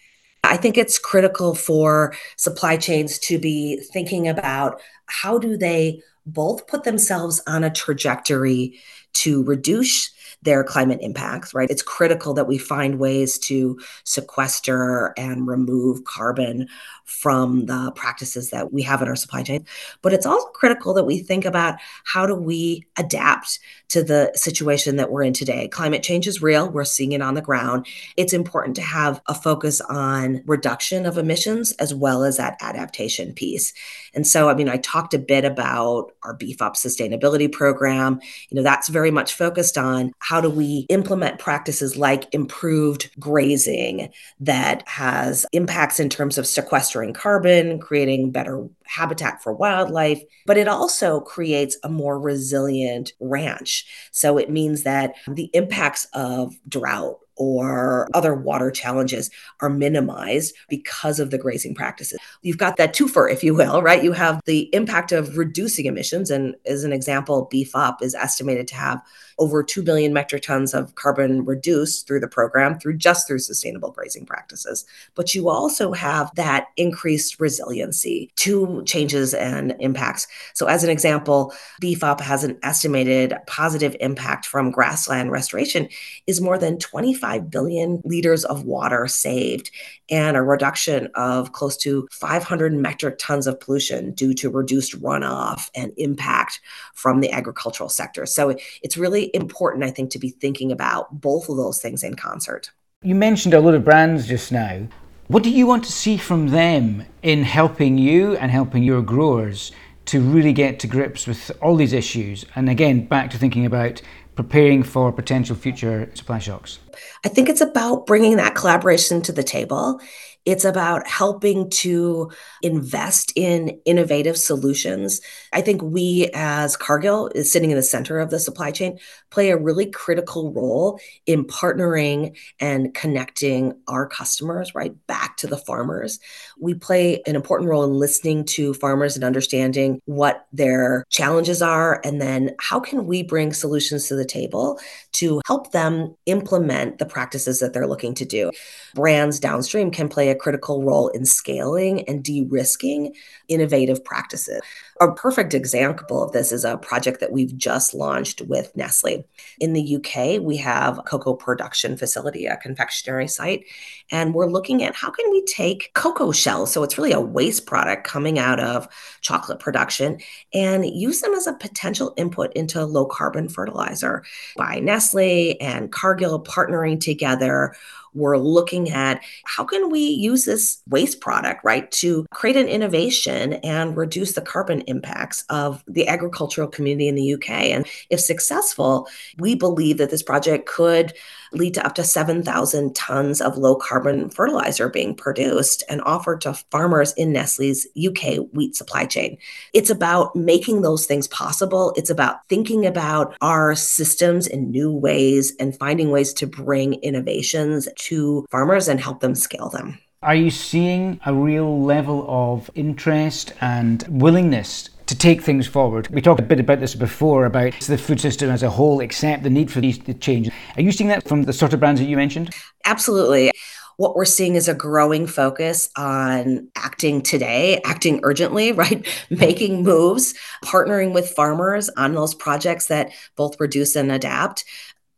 I 0.49 0.57
think 0.57 0.77
it's 0.77 0.97
critical 0.97 1.53
for 1.53 2.15
supply 2.35 2.75
chains 2.75 3.19
to 3.19 3.37
be 3.37 3.77
thinking 3.93 4.27
about 4.27 4.81
how 5.05 5.37
do 5.37 5.55
they 5.55 6.01
both 6.25 6.67
put 6.67 6.83
themselves 6.83 7.41
on 7.47 7.63
a 7.63 7.69
trajectory 7.69 8.79
to 9.13 9.43
reduce 9.43 10.11
their 10.41 10.63
climate 10.63 10.99
impacts, 11.01 11.53
right? 11.53 11.69
It's 11.69 11.81
critical 11.81 12.33
that 12.33 12.47
we 12.47 12.57
find 12.57 12.97
ways 12.97 13.37
to 13.39 13.79
sequester 14.05 15.13
and 15.17 15.47
remove 15.47 16.03
carbon 16.05 16.67
from 17.09 17.65
the 17.65 17.91
practices 17.95 18.51
that 18.51 18.71
we 18.71 18.83
have 18.83 19.01
in 19.01 19.07
our 19.07 19.15
supply 19.15 19.41
chain. 19.41 19.65
But 20.01 20.13
it's 20.13 20.25
also 20.25 20.47
critical 20.49 20.93
that 20.93 21.05
we 21.05 21.19
think 21.19 21.43
about 21.43 21.79
how 22.05 22.25
do 22.25 22.35
we 22.35 22.85
adapt 22.97 23.59
to 23.89 24.03
the 24.03 24.31
situation 24.35 24.97
that 24.97 25.11
we're 25.11 25.23
in 25.23 25.33
today. 25.33 25.67
Climate 25.67 26.03
change 26.03 26.27
is 26.27 26.41
real, 26.41 26.69
we're 26.69 26.85
seeing 26.85 27.13
it 27.13 27.21
on 27.21 27.33
the 27.33 27.41
ground. 27.41 27.87
It's 28.15 28.33
important 28.33 28.75
to 28.75 28.83
have 28.83 29.21
a 29.27 29.33
focus 29.33 29.81
on 29.81 30.43
reduction 30.45 31.07
of 31.07 31.17
emissions 31.17 31.71
as 31.73 31.93
well 31.93 32.23
as 32.23 32.37
that 32.37 32.57
adaptation 32.61 33.33
piece. 33.33 33.73
And 34.13 34.27
so, 34.27 34.49
I 34.49 34.53
mean, 34.53 34.69
I 34.69 34.77
talked 34.77 35.13
a 35.15 35.19
bit 35.19 35.45
about 35.45 36.11
our 36.23 36.35
Beef 36.35 36.61
Up 36.61 36.75
Sustainability 36.75 37.51
Program. 37.51 38.19
You 38.49 38.57
know, 38.57 38.63
that's 38.63 38.89
very 38.89 39.11
much 39.11 39.33
focused 39.33 39.77
on 39.77 40.13
how 40.19 40.41
do 40.41 40.49
we 40.49 40.85
implement 40.89 41.39
practices 41.39 41.97
like 41.97 42.31
improved 42.33 43.09
grazing 43.19 44.11
that 44.39 44.87
has 44.87 45.45
impacts 45.51 45.99
in 45.99 46.09
terms 46.09 46.37
of 46.37 46.45
sequestration 46.45 46.98
carbon, 47.13 47.79
creating 47.79 48.31
better 48.31 48.67
habitat 48.85 49.41
for 49.43 49.53
wildlife, 49.53 50.21
but 50.45 50.57
it 50.57 50.67
also 50.67 51.19
creates 51.19 51.77
a 51.83 51.89
more 51.89 52.19
resilient 52.19 53.13
ranch. 53.19 53.85
So 54.11 54.37
it 54.37 54.49
means 54.49 54.83
that 54.83 55.15
the 55.27 55.49
impacts 55.53 56.05
of 56.13 56.55
drought 56.67 57.19
or 57.39 58.07
other 58.13 58.35
water 58.35 58.69
challenges 58.69 59.31
are 59.61 59.69
minimized 59.69 60.53
because 60.67 61.19
of 61.19 61.31
the 61.31 61.37
grazing 61.37 61.73
practices. 61.73 62.19
You've 62.41 62.57
got 62.57 62.77
that 62.77 62.93
twofer, 62.93 63.31
if 63.31 63.43
you 63.43 63.55
will, 63.55 63.81
right? 63.81 64.03
You 64.03 64.11
have 64.11 64.41
the 64.45 64.69
impact 64.75 65.11
of 65.13 65.37
reducing 65.37 65.85
emissions. 65.85 66.29
And 66.29 66.55
as 66.65 66.83
an 66.83 66.91
example, 66.93 67.47
Beef 67.49 67.75
Up 67.75 68.03
is 68.03 68.13
estimated 68.13 68.67
to 68.67 68.75
have 68.75 69.01
over 69.39 69.63
2 69.63 69.81
billion 69.81 70.11
metric 70.11 70.43
tons 70.43 70.73
of 70.73 70.95
carbon 70.95 71.45
reduced 71.45 72.05
through 72.05 72.19
the 72.19 72.27
program 72.27 72.77
through 72.77 72.97
just 72.97 73.25
through 73.25 73.39
sustainable 73.39 73.91
grazing 73.91 74.25
practices. 74.25 74.85
But 75.15 75.33
you 75.33 75.49
also 75.49 75.93
have 75.93 76.35
that 76.35 76.67
increased 76.75 77.39
resiliency 77.39 78.31
to 78.35 78.83
changes 78.85 79.33
and 79.33 79.75
impacts. 79.79 80.27
So 80.53 80.65
as 80.65 80.83
an 80.83 80.89
example, 80.89 81.53
Beef 81.79 82.03
Up 82.03 82.19
has 82.19 82.43
an 82.43 82.59
estimated 82.63 83.33
positive 83.47 83.95
impact 84.01 84.45
from 84.45 84.71
grassland 84.71 85.31
restoration 85.31 85.87
is 86.27 86.41
more 86.41 86.57
than 86.57 86.77
25 86.77 87.28
billion 87.37 88.01
liters 88.03 88.43
of 88.45 88.63
water 88.63 89.07
saved 89.07 89.69
and 90.09 90.35
a 90.35 90.41
reduction 90.41 91.09
of 91.13 91.51
close 91.51 91.77
to 91.77 92.07
500 92.11 92.73
metric 92.73 93.17
tons 93.19 93.45
of 93.45 93.59
pollution 93.59 94.13
due 94.13 94.33
to 94.33 94.49
reduced 94.49 94.99
runoff 94.99 95.69
and 95.75 95.91
impact 95.97 96.59
from 96.95 97.19
the 97.19 97.31
agricultural 97.31 97.89
sector. 97.89 98.25
So 98.25 98.55
it's 98.81 98.97
really 98.97 99.29
important, 99.35 99.83
I 99.83 99.91
think, 99.91 100.09
to 100.11 100.19
be 100.19 100.29
thinking 100.29 100.71
about 100.71 101.21
both 101.21 101.49
of 101.49 101.57
those 101.57 101.79
things 101.79 102.03
in 102.03 102.15
concert. 102.15 102.71
You 103.03 103.15
mentioned 103.15 103.53
a 103.53 103.61
lot 103.61 103.75
of 103.75 103.85
brands 103.85 104.27
just 104.27 104.51
now. 104.51 104.87
What 105.27 105.43
do 105.43 105.51
you 105.51 105.67
want 105.67 105.83
to 105.83 105.91
see 105.91 106.17
from 106.17 106.47
them 106.47 107.05
in 107.21 107.43
helping 107.43 107.99
you 107.99 108.35
and 108.37 108.49
helping 108.49 108.81
your 108.81 109.03
growers 109.03 109.71
to 110.05 110.19
really 110.19 110.53
get 110.53 110.79
to 110.79 110.87
grips 110.87 111.27
with 111.27 111.51
all 111.61 111.75
these 111.75 111.93
issues? 111.93 112.45
And 112.55 112.67
again, 112.67 113.05
back 113.05 113.29
to 113.29 113.37
thinking 113.37 113.65
about 113.65 114.01
preparing 114.39 114.83
for 114.83 115.11
potential 115.11 115.53
future 115.53 116.09
supply 116.13 116.39
shocks? 116.39 116.79
I 117.25 117.27
think 117.27 117.49
it's 117.49 117.59
about 117.59 118.05
bringing 118.05 118.37
that 118.37 118.55
collaboration 118.55 119.21
to 119.23 119.33
the 119.33 119.43
table 119.43 119.99
it's 120.45 120.65
about 120.65 121.07
helping 121.07 121.69
to 121.69 122.31
invest 122.61 123.33
in 123.35 123.79
innovative 123.85 124.37
solutions. 124.37 125.21
I 125.53 125.61
think 125.61 125.81
we, 125.83 126.29
as 126.33 126.77
Cargill, 126.77 127.29
is 127.35 127.51
sitting 127.51 127.71
in 127.71 127.77
the 127.77 127.83
center 127.83 128.19
of 128.19 128.29
the 128.29 128.39
supply 128.39 128.71
chain, 128.71 128.99
play 129.29 129.49
a 129.49 129.57
really 129.57 129.91
critical 129.91 130.53
role 130.53 130.99
in 131.25 131.45
partnering 131.45 132.37
and 132.59 132.93
connecting 132.93 133.79
our 133.87 134.07
customers 134.07 134.73
right 134.73 134.93
back 135.07 135.37
to 135.37 135.47
the 135.47 135.57
farmers. 135.57 136.19
We 136.59 136.73
play 136.73 137.21
an 137.25 137.35
important 137.35 137.69
role 137.69 137.83
in 137.83 137.91
listening 137.91 138.45
to 138.45 138.73
farmers 138.73 139.15
and 139.15 139.23
understanding 139.23 140.01
what 140.05 140.45
their 140.51 141.05
challenges 141.09 141.61
are, 141.61 142.01
and 142.03 142.21
then 142.21 142.55
how 142.59 142.79
can 142.79 143.05
we 143.05 143.23
bring 143.23 143.53
solutions 143.53 144.07
to 144.07 144.15
the 144.15 144.25
table 144.25 144.79
to 145.13 145.41
help 145.45 145.71
them 145.71 146.15
implement 146.25 146.97
the 146.97 147.05
practices 147.05 147.59
that 147.59 147.73
they're 147.73 147.87
looking 147.87 148.13
to 148.15 148.25
do. 148.25 148.51
Brands 148.95 149.39
downstream 149.39 149.91
can 149.91 150.09
play 150.09 150.29
a 150.29 150.35
critical 150.35 150.83
role 150.83 151.07
in 151.09 151.25
scaling 151.25 152.07
and 152.07 152.23
de 152.23 152.43
risking 152.43 153.13
innovative 153.47 154.03
practices. 154.03 154.61
A 155.01 155.13
perfect 155.13 155.53
example 155.53 156.21
of 156.21 156.33
this 156.33 156.51
is 156.51 156.65
a 156.65 156.75
project 156.75 157.21
that 157.21 157.31
we've 157.31 157.55
just 157.55 157.93
launched 157.93 158.41
with 158.41 158.75
Nestle. 158.75 159.25
In 159.61 159.71
the 159.71 159.95
UK, 159.95 160.41
we 160.41 160.57
have 160.57 160.99
a 160.99 161.03
cocoa 161.03 161.35
production 161.35 161.95
facility, 161.95 162.47
a 162.47 162.57
confectionery 162.57 163.29
site, 163.29 163.63
and 164.11 164.33
we're 164.33 164.51
looking 164.51 164.83
at 164.83 164.95
how 164.95 165.09
can 165.09 165.31
we 165.31 165.41
take 165.45 165.93
cocoa 165.93 166.33
shells, 166.33 166.73
so 166.73 166.83
it's 166.83 166.97
really 166.97 167.13
a 167.13 167.21
waste 167.21 167.65
product 167.65 168.05
coming 168.05 168.39
out 168.39 168.59
of 168.59 168.89
chocolate 169.21 169.59
production, 169.59 170.19
and 170.53 170.85
use 170.85 171.21
them 171.21 171.33
as 171.33 171.47
a 171.47 171.53
potential 171.53 172.13
input 172.17 172.51
into 172.51 172.83
low 172.83 173.05
carbon 173.05 173.47
fertilizer. 173.47 174.25
By 174.57 174.79
Nestle 174.81 175.61
and 175.61 175.93
Cargill 175.93 176.43
partnering 176.43 176.99
together, 176.99 177.73
we're 178.13 178.37
looking 178.37 178.89
at 178.89 179.21
how 179.45 179.63
can 179.63 179.89
we 179.89 179.99
use 179.99 180.45
this 180.45 180.81
waste 180.87 181.21
product, 181.21 181.63
right, 181.63 181.89
to 181.91 182.25
create 182.31 182.55
an 182.55 182.67
innovation 182.67 183.53
and 183.53 183.97
reduce 183.97 184.33
the 184.33 184.41
carbon 184.41 184.81
impacts 184.81 185.43
of 185.49 185.83
the 185.87 186.07
agricultural 186.07 186.67
community 186.67 187.07
in 187.07 187.15
the 187.15 187.33
UK. 187.33 187.49
And 187.49 187.87
if 188.09 188.19
successful, 188.19 189.07
we 189.37 189.55
believe 189.55 189.97
that 189.97 190.09
this 190.09 190.23
project 190.23 190.67
could 190.67 191.13
lead 191.51 191.73
to 191.73 191.85
up 191.85 191.95
to 191.95 192.03
7,000 192.03 192.95
tons 192.95 193.41
of 193.41 193.57
low 193.57 193.75
carbon 193.75 194.29
fertilizer 194.29 194.89
being 194.89 195.15
produced 195.15 195.83
and 195.89 196.01
offered 196.03 196.41
to 196.41 196.53
farmers 196.71 197.13
in 197.13 197.31
Nestle's 197.33 197.87
UK 197.97 198.45
wheat 198.53 198.75
supply 198.75 199.05
chain. 199.05 199.37
It's 199.73 199.89
about 199.89 200.35
making 200.35 200.81
those 200.81 201.05
things 201.05 201.27
possible. 201.27 201.93
It's 201.95 202.09
about 202.09 202.47
thinking 202.49 202.85
about 202.85 203.35
our 203.41 203.75
systems 203.75 204.47
in 204.47 204.71
new 204.71 204.91
ways 204.91 205.53
and 205.59 205.77
finding 205.77 206.11
ways 206.11 206.33
to 206.33 206.47
bring 206.47 206.95
innovations 206.95 207.87
to 208.07 208.45
farmers 208.51 208.87
and 208.87 208.99
help 208.99 209.19
them 209.19 209.35
scale 209.35 209.69
them. 209.69 209.99
Are 210.21 210.35
you 210.35 210.51
seeing 210.51 211.19
a 211.25 211.33
real 211.33 211.81
level 211.81 212.25
of 212.27 212.69
interest 212.75 213.53
and 213.61 214.03
willingness 214.09 214.89
to 215.09 215.17
take 215.17 215.41
things 215.41 215.65
forward. 215.65 216.07
We 216.09 216.21
talked 216.21 216.39
a 216.39 216.43
bit 216.43 216.59
about 216.59 216.79
this 216.81 216.93
before 216.93 217.45
about 217.45 217.73
the 217.79 217.97
food 217.97 218.21
system 218.21 218.51
as 218.51 218.61
a 218.61 218.69
whole, 218.69 219.01
accept 219.01 219.41
the 219.41 219.49
need 219.49 219.71
for 219.71 219.81
these 219.81 219.97
changes. 220.19 220.53
Are 220.75 220.83
you 220.83 220.91
seeing 220.91 221.07
that 221.07 221.27
from 221.27 221.43
the 221.43 221.53
sort 221.53 221.73
of 221.73 221.79
brands 221.79 221.99
that 221.99 222.05
you 222.05 222.15
mentioned? 222.15 222.53
Absolutely. 222.85 223.51
What 223.97 224.15
we're 224.15 224.25
seeing 224.25 224.53
is 224.53 224.67
a 224.67 224.75
growing 224.75 225.25
focus 225.25 225.89
on 225.97 226.69
acting 226.75 227.23
today, 227.23 227.81
acting 227.85 228.19
urgently, 228.21 228.71
right? 228.83 229.03
Making 229.31 229.81
moves, 229.81 230.35
partnering 230.63 231.11
with 231.11 231.31
farmers 231.31 231.89
on 231.97 232.13
those 232.13 232.35
projects 232.35 232.85
that 232.85 233.11
both 233.35 233.59
reduce 233.59 233.95
and 233.95 234.11
adapt. 234.11 234.63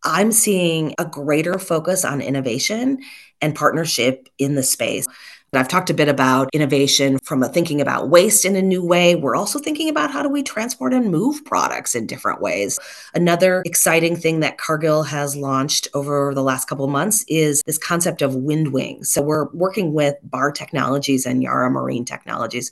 I'm 0.03 0.31
seeing 0.31 0.95
a 0.97 1.05
greater 1.05 1.59
focus 1.59 2.03
on 2.03 2.21
innovation 2.21 2.99
and 3.41 3.55
partnership 3.55 4.29
in 4.37 4.55
the 4.55 4.63
space. 4.63 5.07
And 5.53 5.59
I've 5.59 5.67
talked 5.67 5.89
a 5.89 5.93
bit 5.93 6.07
about 6.07 6.49
innovation 6.53 7.19
from 7.23 7.43
thinking 7.43 7.81
about 7.81 8.09
waste 8.09 8.45
in 8.45 8.55
a 8.55 8.61
new 8.61 8.85
way. 8.85 9.15
We're 9.15 9.35
also 9.35 9.59
thinking 9.59 9.89
about 9.89 10.09
how 10.09 10.23
do 10.23 10.29
we 10.29 10.43
transport 10.43 10.93
and 10.93 11.11
move 11.11 11.43
products 11.43 11.93
in 11.93 12.07
different 12.07 12.39
ways. 12.39 12.79
Another 13.13 13.61
exciting 13.65 14.15
thing 14.15 14.39
that 14.39 14.57
Cargill 14.57 15.03
has 15.03 15.35
launched 15.35 15.89
over 15.93 16.33
the 16.33 16.41
last 16.41 16.69
couple 16.69 16.87
months 16.87 17.25
is 17.27 17.61
this 17.65 17.77
concept 17.77 18.21
of 18.21 18.33
wind 18.33 18.71
wings. 18.71 19.11
So 19.11 19.21
we're 19.21 19.49
working 19.49 19.91
with 19.91 20.15
Bar 20.23 20.53
Technologies 20.53 21.25
and 21.25 21.43
Yara 21.43 21.69
Marine 21.69 22.05
Technologies 22.05 22.71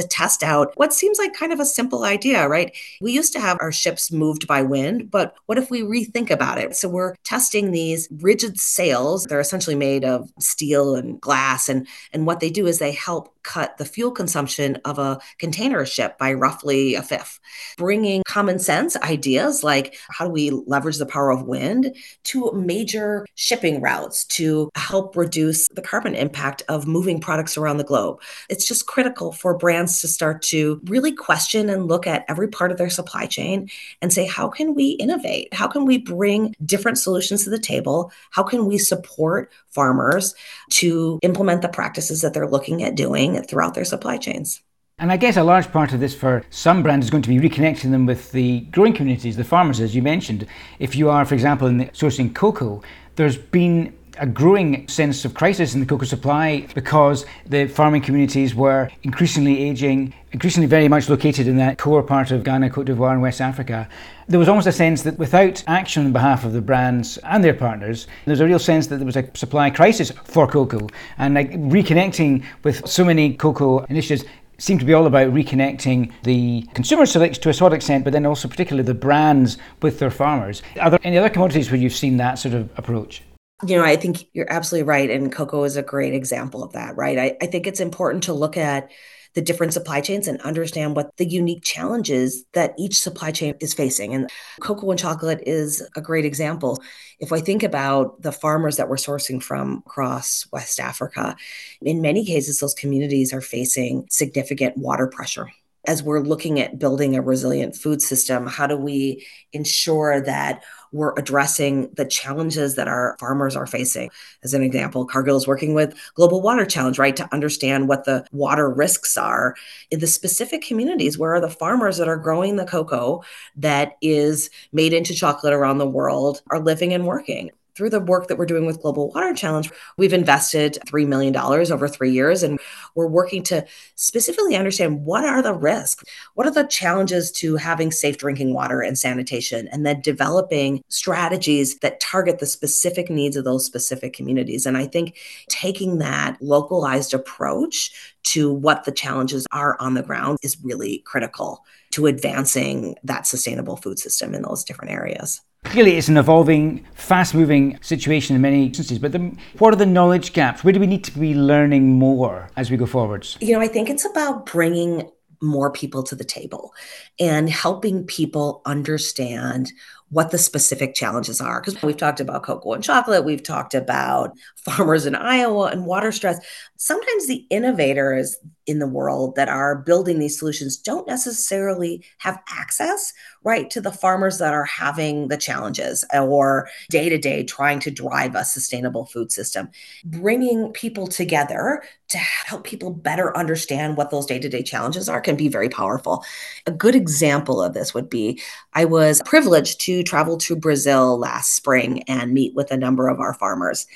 to 0.00 0.06
test 0.06 0.42
out 0.42 0.72
what 0.76 0.92
seems 0.92 1.18
like 1.18 1.34
kind 1.34 1.52
of 1.52 1.60
a 1.60 1.64
simple 1.64 2.04
idea, 2.04 2.48
right? 2.48 2.74
We 3.00 3.12
used 3.12 3.32
to 3.32 3.40
have 3.40 3.58
our 3.60 3.72
ships 3.72 4.12
moved 4.12 4.46
by 4.46 4.62
wind, 4.62 5.10
but 5.10 5.34
what 5.46 5.58
if 5.58 5.70
we 5.70 5.82
rethink 5.82 6.30
about 6.30 6.58
it? 6.58 6.76
So 6.76 6.88
we're 6.88 7.14
testing 7.24 7.70
these 7.70 8.08
rigid 8.20 8.58
sails. 8.58 9.24
They're 9.24 9.40
essentially 9.40 9.76
made 9.76 10.04
of 10.04 10.30
steel 10.38 10.94
and 10.94 11.20
glass 11.20 11.68
and, 11.68 11.86
and 12.12 12.26
what 12.26 12.40
they 12.40 12.50
do 12.50 12.66
is 12.66 12.78
they 12.78 12.92
help 12.92 13.34
cut 13.48 13.78
the 13.78 13.84
fuel 13.86 14.10
consumption 14.10 14.76
of 14.84 14.98
a 14.98 15.18
container 15.38 15.86
ship 15.86 16.18
by 16.18 16.34
roughly 16.34 16.94
a 16.94 17.02
fifth, 17.02 17.40
bringing 17.78 18.22
common 18.26 18.58
sense 18.58 18.94
ideas 18.98 19.64
like 19.64 19.96
how 20.10 20.26
do 20.26 20.30
we 20.30 20.50
leverage 20.50 20.98
the 20.98 21.06
power 21.06 21.30
of 21.30 21.46
wind 21.46 21.96
to 22.24 22.52
major 22.52 23.24
shipping 23.36 23.80
routes 23.80 24.26
to 24.26 24.68
help 24.74 25.16
reduce 25.16 25.66
the 25.68 25.80
carbon 25.80 26.14
impact 26.14 26.62
of 26.68 26.86
moving 26.86 27.20
products 27.20 27.56
around 27.56 27.78
the 27.78 27.84
globe. 27.84 28.20
It's 28.50 28.68
just 28.68 28.86
critical 28.86 29.32
for 29.32 29.56
brands 29.56 30.02
to 30.02 30.08
start 30.08 30.42
to 30.42 30.78
really 30.84 31.12
question 31.12 31.70
and 31.70 31.88
look 31.88 32.06
at 32.06 32.26
every 32.28 32.48
part 32.48 32.70
of 32.70 32.76
their 32.76 32.90
supply 32.90 33.24
chain 33.24 33.70
and 34.02 34.12
say, 34.12 34.26
how 34.26 34.48
can 34.48 34.74
we 34.74 34.90
innovate? 34.90 35.54
How 35.54 35.68
can 35.68 35.86
we 35.86 35.96
bring 35.96 36.54
different 36.66 36.98
solutions 36.98 37.44
to 37.44 37.50
the 37.50 37.58
table? 37.58 38.12
How 38.30 38.42
can 38.42 38.66
we 38.66 38.76
support 38.76 39.50
farmers 39.70 40.34
to 40.70 41.18
implement 41.22 41.62
the 41.62 41.68
practices 41.68 42.20
that 42.20 42.34
they're 42.34 42.50
looking 42.50 42.82
at 42.82 42.94
doing 42.94 43.37
throughout 43.46 43.74
their 43.74 43.84
supply 43.84 44.16
chains. 44.16 44.62
And 45.00 45.12
I 45.12 45.16
guess 45.16 45.36
a 45.36 45.44
large 45.44 45.70
part 45.70 45.92
of 45.92 46.00
this 46.00 46.14
for 46.14 46.44
some 46.50 46.82
brands 46.82 47.06
is 47.06 47.10
going 47.10 47.22
to 47.22 47.28
be 47.28 47.38
reconnecting 47.38 47.92
them 47.92 48.04
with 48.04 48.32
the 48.32 48.60
growing 48.72 48.92
communities, 48.92 49.36
the 49.36 49.44
farmers, 49.44 49.80
as 49.80 49.94
you 49.94 50.02
mentioned. 50.02 50.46
If 50.80 50.96
you 50.96 51.08
are, 51.08 51.24
for 51.24 51.34
example, 51.34 51.68
in 51.68 51.78
the 51.78 51.86
sourcing 51.86 52.34
cocoa, 52.34 52.82
there's 53.14 53.36
been 53.36 53.96
a 54.18 54.26
growing 54.26 54.86
sense 54.88 55.24
of 55.24 55.34
crisis 55.34 55.74
in 55.74 55.80
the 55.80 55.86
cocoa 55.86 56.04
supply 56.04 56.66
because 56.74 57.24
the 57.46 57.66
farming 57.66 58.02
communities 58.02 58.54
were 58.54 58.90
increasingly 59.02 59.62
aging, 59.62 60.12
increasingly 60.32 60.66
very 60.66 60.88
much 60.88 61.08
located 61.08 61.46
in 61.46 61.56
that 61.56 61.78
core 61.78 62.02
part 62.02 62.30
of 62.30 62.44
Ghana, 62.44 62.70
Cote 62.70 62.86
d'Ivoire, 62.86 63.12
and 63.12 63.22
West 63.22 63.40
Africa. 63.40 63.88
There 64.28 64.38
was 64.38 64.48
almost 64.48 64.66
a 64.66 64.72
sense 64.72 65.02
that 65.02 65.18
without 65.18 65.62
action 65.66 66.06
on 66.06 66.12
behalf 66.12 66.44
of 66.44 66.52
the 66.52 66.60
brands 66.60 67.18
and 67.18 67.42
their 67.42 67.54
partners, 67.54 68.06
there's 68.26 68.40
a 68.40 68.46
real 68.46 68.58
sense 68.58 68.88
that 68.88 68.96
there 68.96 69.06
was 69.06 69.16
a 69.16 69.28
supply 69.34 69.70
crisis 69.70 70.10
for 70.24 70.46
cocoa. 70.46 70.88
And 71.16 71.34
like 71.34 71.52
reconnecting 71.52 72.44
with 72.62 72.86
so 72.86 73.04
many 73.04 73.34
cocoa 73.34 73.84
initiatives 73.84 74.24
seem 74.58 74.78
to 74.78 74.84
be 74.84 74.92
all 74.92 75.06
about 75.06 75.32
reconnecting 75.32 76.12
the 76.24 76.62
consumers 76.74 77.12
to, 77.12 77.28
to 77.28 77.48
a 77.48 77.54
sort 77.54 77.72
of 77.72 77.76
extent, 77.76 78.04
but 78.04 78.12
then 78.12 78.26
also 78.26 78.48
particularly 78.48 78.84
the 78.84 78.94
brands 78.94 79.56
with 79.82 79.98
their 79.98 80.10
farmers. 80.10 80.62
Are 80.80 80.90
there 80.90 80.98
any 81.04 81.16
other 81.16 81.30
commodities 81.30 81.70
where 81.70 81.80
you've 81.80 81.94
seen 81.94 82.16
that 82.16 82.38
sort 82.38 82.54
of 82.54 82.68
approach? 82.76 83.22
You 83.66 83.76
know, 83.76 83.84
I 83.84 83.96
think 83.96 84.28
you're 84.34 84.50
absolutely 84.50 84.88
right. 84.88 85.10
And 85.10 85.32
cocoa 85.32 85.64
is 85.64 85.76
a 85.76 85.82
great 85.82 86.14
example 86.14 86.62
of 86.62 86.72
that, 86.74 86.96
right? 86.96 87.18
I, 87.18 87.36
I 87.42 87.46
think 87.46 87.66
it's 87.66 87.80
important 87.80 88.24
to 88.24 88.32
look 88.32 88.56
at 88.56 88.90
the 89.34 89.42
different 89.42 89.72
supply 89.72 90.00
chains 90.00 90.26
and 90.26 90.40
understand 90.42 90.96
what 90.96 91.16
the 91.16 91.26
unique 91.26 91.62
challenges 91.62 92.44
that 92.54 92.74
each 92.78 92.98
supply 92.98 93.30
chain 93.30 93.54
is 93.60 93.74
facing. 93.74 94.14
And 94.14 94.30
cocoa 94.60 94.90
and 94.90 94.98
chocolate 94.98 95.42
is 95.46 95.86
a 95.96 96.00
great 96.00 96.24
example. 96.24 96.82
If 97.18 97.32
I 97.32 97.40
think 97.40 97.62
about 97.62 98.22
the 98.22 98.32
farmers 98.32 98.76
that 98.76 98.88
we're 98.88 98.96
sourcing 98.96 99.42
from 99.42 99.82
across 99.86 100.46
West 100.52 100.80
Africa, 100.80 101.36
in 101.82 102.00
many 102.00 102.24
cases, 102.24 102.60
those 102.60 102.74
communities 102.74 103.32
are 103.32 103.40
facing 103.40 104.06
significant 104.08 104.76
water 104.76 105.08
pressure 105.08 105.48
as 105.88 106.02
we're 106.02 106.20
looking 106.20 106.60
at 106.60 106.78
building 106.78 107.16
a 107.16 107.22
resilient 107.22 107.74
food 107.74 108.02
system, 108.02 108.46
how 108.46 108.66
do 108.66 108.76
we 108.76 109.26
ensure 109.54 110.20
that 110.20 110.62
we're 110.92 111.12
addressing 111.18 111.90
the 111.94 112.04
challenges 112.04 112.74
that 112.76 112.88
our 112.88 113.16
farmers 113.18 113.56
are 113.56 113.66
facing? 113.66 114.10
As 114.42 114.54
an 114.54 114.62
example, 114.62 115.04
Cargill 115.06 115.36
is 115.36 115.46
working 115.46 115.74
with 115.74 115.98
Global 116.14 116.40
Water 116.40 116.64
Challenge, 116.64 116.98
right, 116.98 117.16
to 117.16 117.28
understand 117.32 117.88
what 117.88 118.04
the 118.04 118.26
water 118.32 118.70
risks 118.70 119.16
are 119.16 119.54
in 119.90 120.00
the 120.00 120.06
specific 120.06 120.62
communities 120.62 121.18
where 121.18 121.34
are 121.34 121.40
the 121.40 121.50
farmers 121.50 121.96
that 121.98 122.08
are 122.08 122.16
growing 122.16 122.56
the 122.56 122.64
cocoa 122.64 123.22
that 123.56 123.96
is 124.00 124.50
made 124.72 124.92
into 124.92 125.14
chocolate 125.14 125.52
around 125.52 125.78
the 125.78 125.88
world 125.88 126.42
are 126.50 126.60
living 126.60 126.92
and 126.92 127.06
working 127.06 127.50
through 127.78 127.90
the 127.90 128.00
work 128.00 128.26
that 128.26 128.36
we're 128.36 128.44
doing 128.44 128.66
with 128.66 128.82
Global 128.82 129.12
Water 129.12 129.32
Challenge, 129.32 129.70
we've 129.96 130.12
invested 130.12 130.78
$3 130.88 131.06
million 131.06 131.34
over 131.36 131.86
three 131.86 132.10
years. 132.10 132.42
And 132.42 132.58
we're 132.96 133.06
working 133.06 133.44
to 133.44 133.64
specifically 133.94 134.56
understand 134.56 135.04
what 135.04 135.24
are 135.24 135.40
the 135.42 135.54
risks? 135.54 136.04
What 136.34 136.48
are 136.48 136.50
the 136.50 136.64
challenges 136.64 137.30
to 137.32 137.54
having 137.54 137.92
safe 137.92 138.18
drinking 138.18 138.52
water 138.52 138.80
and 138.80 138.98
sanitation? 138.98 139.68
And 139.68 139.86
then 139.86 140.00
developing 140.00 140.82
strategies 140.88 141.78
that 141.78 142.00
target 142.00 142.40
the 142.40 142.46
specific 142.46 143.10
needs 143.10 143.36
of 143.36 143.44
those 143.44 143.64
specific 143.64 144.12
communities. 144.12 144.66
And 144.66 144.76
I 144.76 144.86
think 144.86 145.16
taking 145.48 145.98
that 145.98 146.36
localized 146.42 147.14
approach 147.14 147.92
to 148.24 148.52
what 148.52 148.84
the 148.84 148.92
challenges 148.92 149.46
are 149.52 149.76
on 149.80 149.94
the 149.94 150.02
ground 150.02 150.38
is 150.42 150.58
really 150.64 150.98
critical 151.06 151.64
to 151.92 152.06
advancing 152.06 152.96
that 153.04 153.26
sustainable 153.26 153.76
food 153.76 154.00
system 154.00 154.34
in 154.34 154.42
those 154.42 154.64
different 154.64 154.92
areas. 154.92 155.40
Clearly, 155.64 155.96
it's 155.96 156.08
an 156.08 156.16
evolving, 156.16 156.84
fast 156.94 157.34
moving 157.34 157.78
situation 157.82 158.34
in 158.34 158.42
many 158.42 158.66
instances, 158.66 158.98
but 158.98 159.12
the, 159.12 159.36
what 159.58 159.72
are 159.72 159.76
the 159.76 159.86
knowledge 159.86 160.32
gaps? 160.32 160.64
Where 160.64 160.72
do 160.72 160.80
we 160.80 160.86
need 160.86 161.04
to 161.04 161.18
be 161.18 161.34
learning 161.34 161.98
more 161.98 162.48
as 162.56 162.70
we 162.70 162.76
go 162.76 162.86
forwards? 162.86 163.36
You 163.40 163.52
know, 163.52 163.60
I 163.60 163.68
think 163.68 163.90
it's 163.90 164.04
about 164.04 164.46
bringing 164.46 165.10
more 165.42 165.70
people 165.70 166.02
to 166.02 166.14
the 166.14 166.24
table 166.24 166.72
and 167.20 167.48
helping 167.48 168.04
people 168.04 168.62
understand 168.66 169.72
what 170.10 170.30
the 170.30 170.38
specific 170.38 170.94
challenges 170.94 171.40
are. 171.40 171.60
Because 171.60 171.80
we've 171.82 171.96
talked 171.96 172.20
about 172.20 172.42
cocoa 172.42 172.72
and 172.72 172.84
chocolate, 172.84 173.24
we've 173.24 173.42
talked 173.42 173.74
about 173.74 174.32
farmers 174.56 175.06
in 175.06 175.14
Iowa 175.14 175.66
and 175.66 175.86
water 175.86 176.12
stress. 176.12 176.38
Sometimes 176.76 177.26
the 177.26 177.46
innovators 177.50 178.36
in 178.68 178.78
the 178.78 178.86
world 178.86 179.34
that 179.34 179.48
are 179.48 179.76
building 179.76 180.18
these 180.18 180.38
solutions 180.38 180.76
don't 180.76 181.06
necessarily 181.06 182.04
have 182.18 182.38
access, 182.50 183.14
right, 183.42 183.70
to 183.70 183.80
the 183.80 183.90
farmers 183.90 184.36
that 184.38 184.52
are 184.52 184.66
having 184.66 185.28
the 185.28 185.38
challenges 185.38 186.04
or 186.12 186.68
day 186.90 187.08
to 187.08 187.16
day 187.16 187.42
trying 187.42 187.80
to 187.80 187.90
drive 187.90 188.34
a 188.34 188.44
sustainable 188.44 189.06
food 189.06 189.32
system. 189.32 189.70
Bringing 190.04 190.70
people 190.72 191.06
together 191.06 191.82
to 192.08 192.18
help 192.18 192.64
people 192.64 192.90
better 192.90 193.36
understand 193.36 193.96
what 193.96 194.10
those 194.10 194.26
day 194.26 194.38
to 194.38 194.48
day 194.48 194.62
challenges 194.62 195.08
are 195.08 195.20
can 195.20 195.36
be 195.36 195.48
very 195.48 195.70
powerful. 195.70 196.22
A 196.66 196.70
good 196.70 196.94
example 196.94 197.62
of 197.62 197.72
this 197.72 197.94
would 197.94 198.10
be 198.10 198.40
I 198.74 198.84
was 198.84 199.22
privileged 199.24 199.80
to 199.82 199.97
travel 200.02 200.38
to 200.38 200.56
Brazil 200.56 201.18
last 201.18 201.54
spring 201.54 202.02
and 202.02 202.32
meet 202.32 202.54
with 202.54 202.70
a 202.70 202.76
number 202.76 203.08
of 203.08 203.20
our 203.20 203.34
farmers 203.34 203.86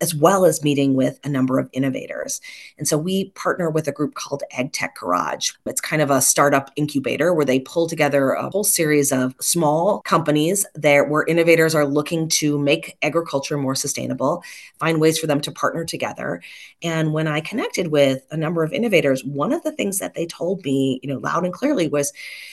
as 0.00 0.14
well 0.14 0.44
as 0.44 0.62
meeting 0.62 0.94
with 0.94 1.18
a 1.24 1.28
number 1.28 1.58
of 1.58 1.68
innovators. 1.72 2.40
And 2.78 2.86
so 2.86 2.98
we 2.98 3.30
partner 3.30 3.70
with 3.70 3.88
a 3.88 3.92
group 3.92 4.14
called 4.14 4.42
AgTech 4.52 4.94
Garage. 4.94 5.52
It's 5.66 5.80
kind 5.80 6.02
of 6.02 6.10
a 6.10 6.20
startup 6.20 6.70
incubator 6.76 7.32
where 7.32 7.44
they 7.44 7.60
pull 7.60 7.88
together 7.88 8.30
a 8.30 8.50
whole 8.50 8.64
series 8.64 9.12
of 9.12 9.34
small 9.40 10.00
companies 10.02 10.66
there 10.74 11.04
where 11.04 11.24
innovators 11.24 11.74
are 11.74 11.86
looking 11.86 12.28
to 12.28 12.58
make 12.58 12.96
agriculture 13.02 13.56
more 13.56 13.74
sustainable, 13.74 14.42
find 14.78 15.00
ways 15.00 15.18
for 15.18 15.26
them 15.26 15.40
to 15.40 15.52
partner 15.52 15.84
together. 15.84 16.42
And 16.82 17.12
when 17.12 17.26
I 17.26 17.40
connected 17.40 17.88
with 17.88 18.26
a 18.30 18.36
number 18.36 18.62
of 18.62 18.72
innovators, 18.72 19.24
one 19.24 19.52
of 19.52 19.62
the 19.62 19.72
things 19.72 19.98
that 19.98 20.14
they 20.14 20.26
told 20.26 20.64
me, 20.64 21.00
you 21.02 21.08
know, 21.08 21.18
loud 21.18 21.44
and 21.44 21.52
clearly 21.52 21.88
was 21.88 22.12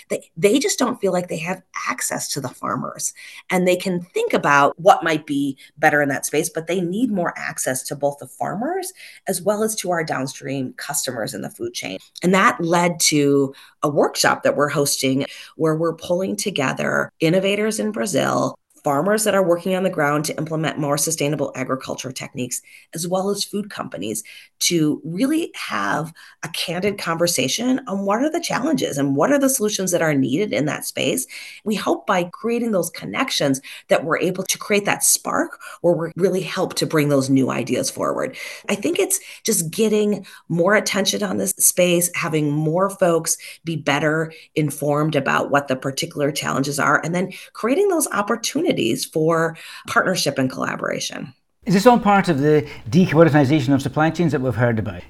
that 0.09 0.21
they 0.37 0.59
just 0.59 0.79
don't 0.79 0.99
feel 0.99 1.11
like 1.11 1.27
they 1.27 1.37
have 1.37 1.61
access 1.89 2.27
to 2.29 2.41
the 2.41 2.49
farmers 2.49 3.13
and 3.49 3.67
they 3.67 3.75
can 3.75 4.01
think 4.01 4.33
about 4.33 4.77
what 4.79 5.03
might 5.03 5.25
be 5.25 5.57
better 5.77 6.01
in 6.01 6.09
that 6.09 6.25
space, 6.25 6.49
but 6.49 6.67
they 6.67 6.81
need 6.81 7.11
more 7.11 7.32
access 7.37 7.83
to 7.83 7.95
both 7.95 8.17
the 8.19 8.27
farmers 8.27 8.93
as 9.27 9.41
well 9.41 9.63
as 9.63 9.75
to 9.75 9.91
our 9.91 10.03
downstream 10.03 10.73
customers 10.73 11.33
in 11.33 11.41
the 11.41 11.49
food 11.49 11.73
chain. 11.73 11.99
And 12.21 12.33
that 12.33 12.59
led 12.61 12.99
to 13.01 13.53
a 13.81 13.89
workshop 13.89 14.43
that 14.43 14.55
we're 14.55 14.69
hosting 14.69 15.25
where 15.55 15.75
we're 15.75 15.95
pulling 15.95 16.35
together 16.35 17.11
innovators 17.19 17.79
in 17.79 17.91
Brazil 17.91 18.55
farmers 18.83 19.23
that 19.23 19.35
are 19.35 19.47
working 19.47 19.75
on 19.75 19.83
the 19.83 19.89
ground 19.89 20.25
to 20.25 20.37
implement 20.37 20.77
more 20.77 20.97
sustainable 20.97 21.51
agriculture 21.55 22.11
techniques, 22.11 22.61
as 22.93 23.07
well 23.07 23.29
as 23.29 23.43
food 23.43 23.69
companies 23.69 24.23
to 24.59 25.01
really 25.03 25.51
have 25.55 26.13
a 26.43 26.49
candid 26.49 26.97
conversation 26.97 27.79
on 27.87 28.05
what 28.05 28.21
are 28.21 28.29
the 28.29 28.41
challenges 28.41 28.97
and 28.97 29.15
what 29.15 29.31
are 29.31 29.39
the 29.39 29.49
solutions 29.49 29.91
that 29.91 30.01
are 30.01 30.13
needed 30.13 30.53
in 30.53 30.65
that 30.65 30.85
space. 30.85 31.25
We 31.63 31.75
hope 31.75 32.05
by 32.05 32.25
creating 32.25 32.71
those 32.71 32.89
connections 32.89 33.61
that 33.87 34.03
we're 34.03 34.19
able 34.19 34.43
to 34.43 34.57
create 34.57 34.85
that 34.85 35.03
spark 35.03 35.59
where 35.81 35.93
we 35.93 36.11
really 36.15 36.41
help 36.41 36.73
to 36.75 36.85
bring 36.85 37.09
those 37.09 37.29
new 37.29 37.49
ideas 37.49 37.89
forward. 37.89 38.35
I 38.69 38.75
think 38.75 38.99
it's 38.99 39.19
just 39.43 39.71
getting 39.71 40.25
more 40.49 40.75
attention 40.75 41.23
on 41.23 41.37
this 41.37 41.51
space, 41.51 42.09
having 42.15 42.51
more 42.51 42.89
folks 42.89 43.37
be 43.63 43.75
better 43.75 44.33
informed 44.55 45.15
about 45.15 45.51
what 45.51 45.67
the 45.67 45.75
particular 45.75 46.31
challenges 46.31 46.79
are, 46.79 47.01
and 47.03 47.13
then 47.13 47.31
creating 47.53 47.87
those 47.87 48.07
opportunities 48.11 48.72
opportunities 48.73 49.05
for 49.05 49.57
partnership 49.87 50.37
and 50.37 50.49
collaboration. 50.49 51.33
Is 51.65 51.73
this 51.73 51.87
all 51.87 51.99
part 51.99 52.29
of 52.29 52.39
the 52.39 52.67
decommoditization 52.89 53.73
of 53.73 53.81
supply 53.81 54.09
chains 54.09 54.31
that 54.33 54.41
we've 54.41 54.55
heard 54.55 54.79
about? 54.79 55.01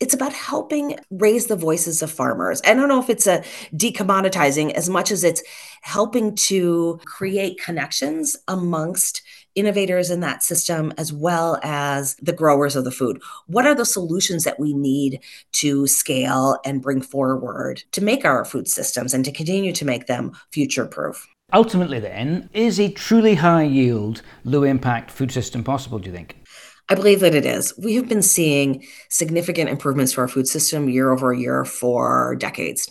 It's 0.00 0.12
about 0.12 0.32
helping 0.32 0.98
raise 1.10 1.46
the 1.46 1.56
voices 1.56 2.02
of 2.02 2.10
farmers. 2.10 2.60
I 2.66 2.74
don't 2.74 2.88
know 2.88 3.00
if 3.00 3.08
it's 3.08 3.26
a 3.26 3.42
decommoditizing 3.74 4.72
as 4.72 4.88
much 4.90 5.10
as 5.10 5.24
it's 5.24 5.42
helping 5.82 6.34
to 6.34 6.98
create 7.06 7.62
connections 7.62 8.36
amongst 8.48 9.22
innovators 9.54 10.10
in 10.10 10.20
that 10.20 10.42
system 10.42 10.92
as 10.98 11.12
well 11.12 11.58
as 11.62 12.16
the 12.16 12.32
growers 12.32 12.76
of 12.76 12.84
the 12.84 12.90
food. 12.90 13.22
What 13.46 13.66
are 13.66 13.74
the 13.74 13.86
solutions 13.86 14.44
that 14.44 14.58
we 14.58 14.74
need 14.74 15.20
to 15.52 15.86
scale 15.86 16.58
and 16.64 16.82
bring 16.82 17.00
forward 17.00 17.84
to 17.92 18.02
make 18.02 18.24
our 18.24 18.44
food 18.44 18.68
systems 18.68 19.14
and 19.14 19.24
to 19.24 19.32
continue 19.32 19.72
to 19.72 19.84
make 19.84 20.06
them 20.06 20.32
future 20.50 20.86
proof? 20.86 21.28
Ultimately, 21.54 22.00
then, 22.00 22.50
is 22.52 22.80
a 22.80 22.90
truly 22.90 23.36
high 23.36 23.62
yield, 23.62 24.22
low 24.44 24.64
impact 24.64 25.12
food 25.12 25.30
system 25.30 25.62
possible, 25.62 26.00
do 26.00 26.10
you 26.10 26.16
think? 26.16 26.36
I 26.88 26.96
believe 26.96 27.20
that 27.20 27.34
it 27.34 27.46
is. 27.46 27.72
We 27.78 27.94
have 27.94 28.08
been 28.08 28.22
seeing 28.22 28.84
significant 29.08 29.70
improvements 29.70 30.14
to 30.14 30.22
our 30.22 30.28
food 30.28 30.48
system 30.48 30.88
year 30.88 31.12
over 31.12 31.32
year 31.32 31.64
for 31.64 32.34
decades. 32.40 32.90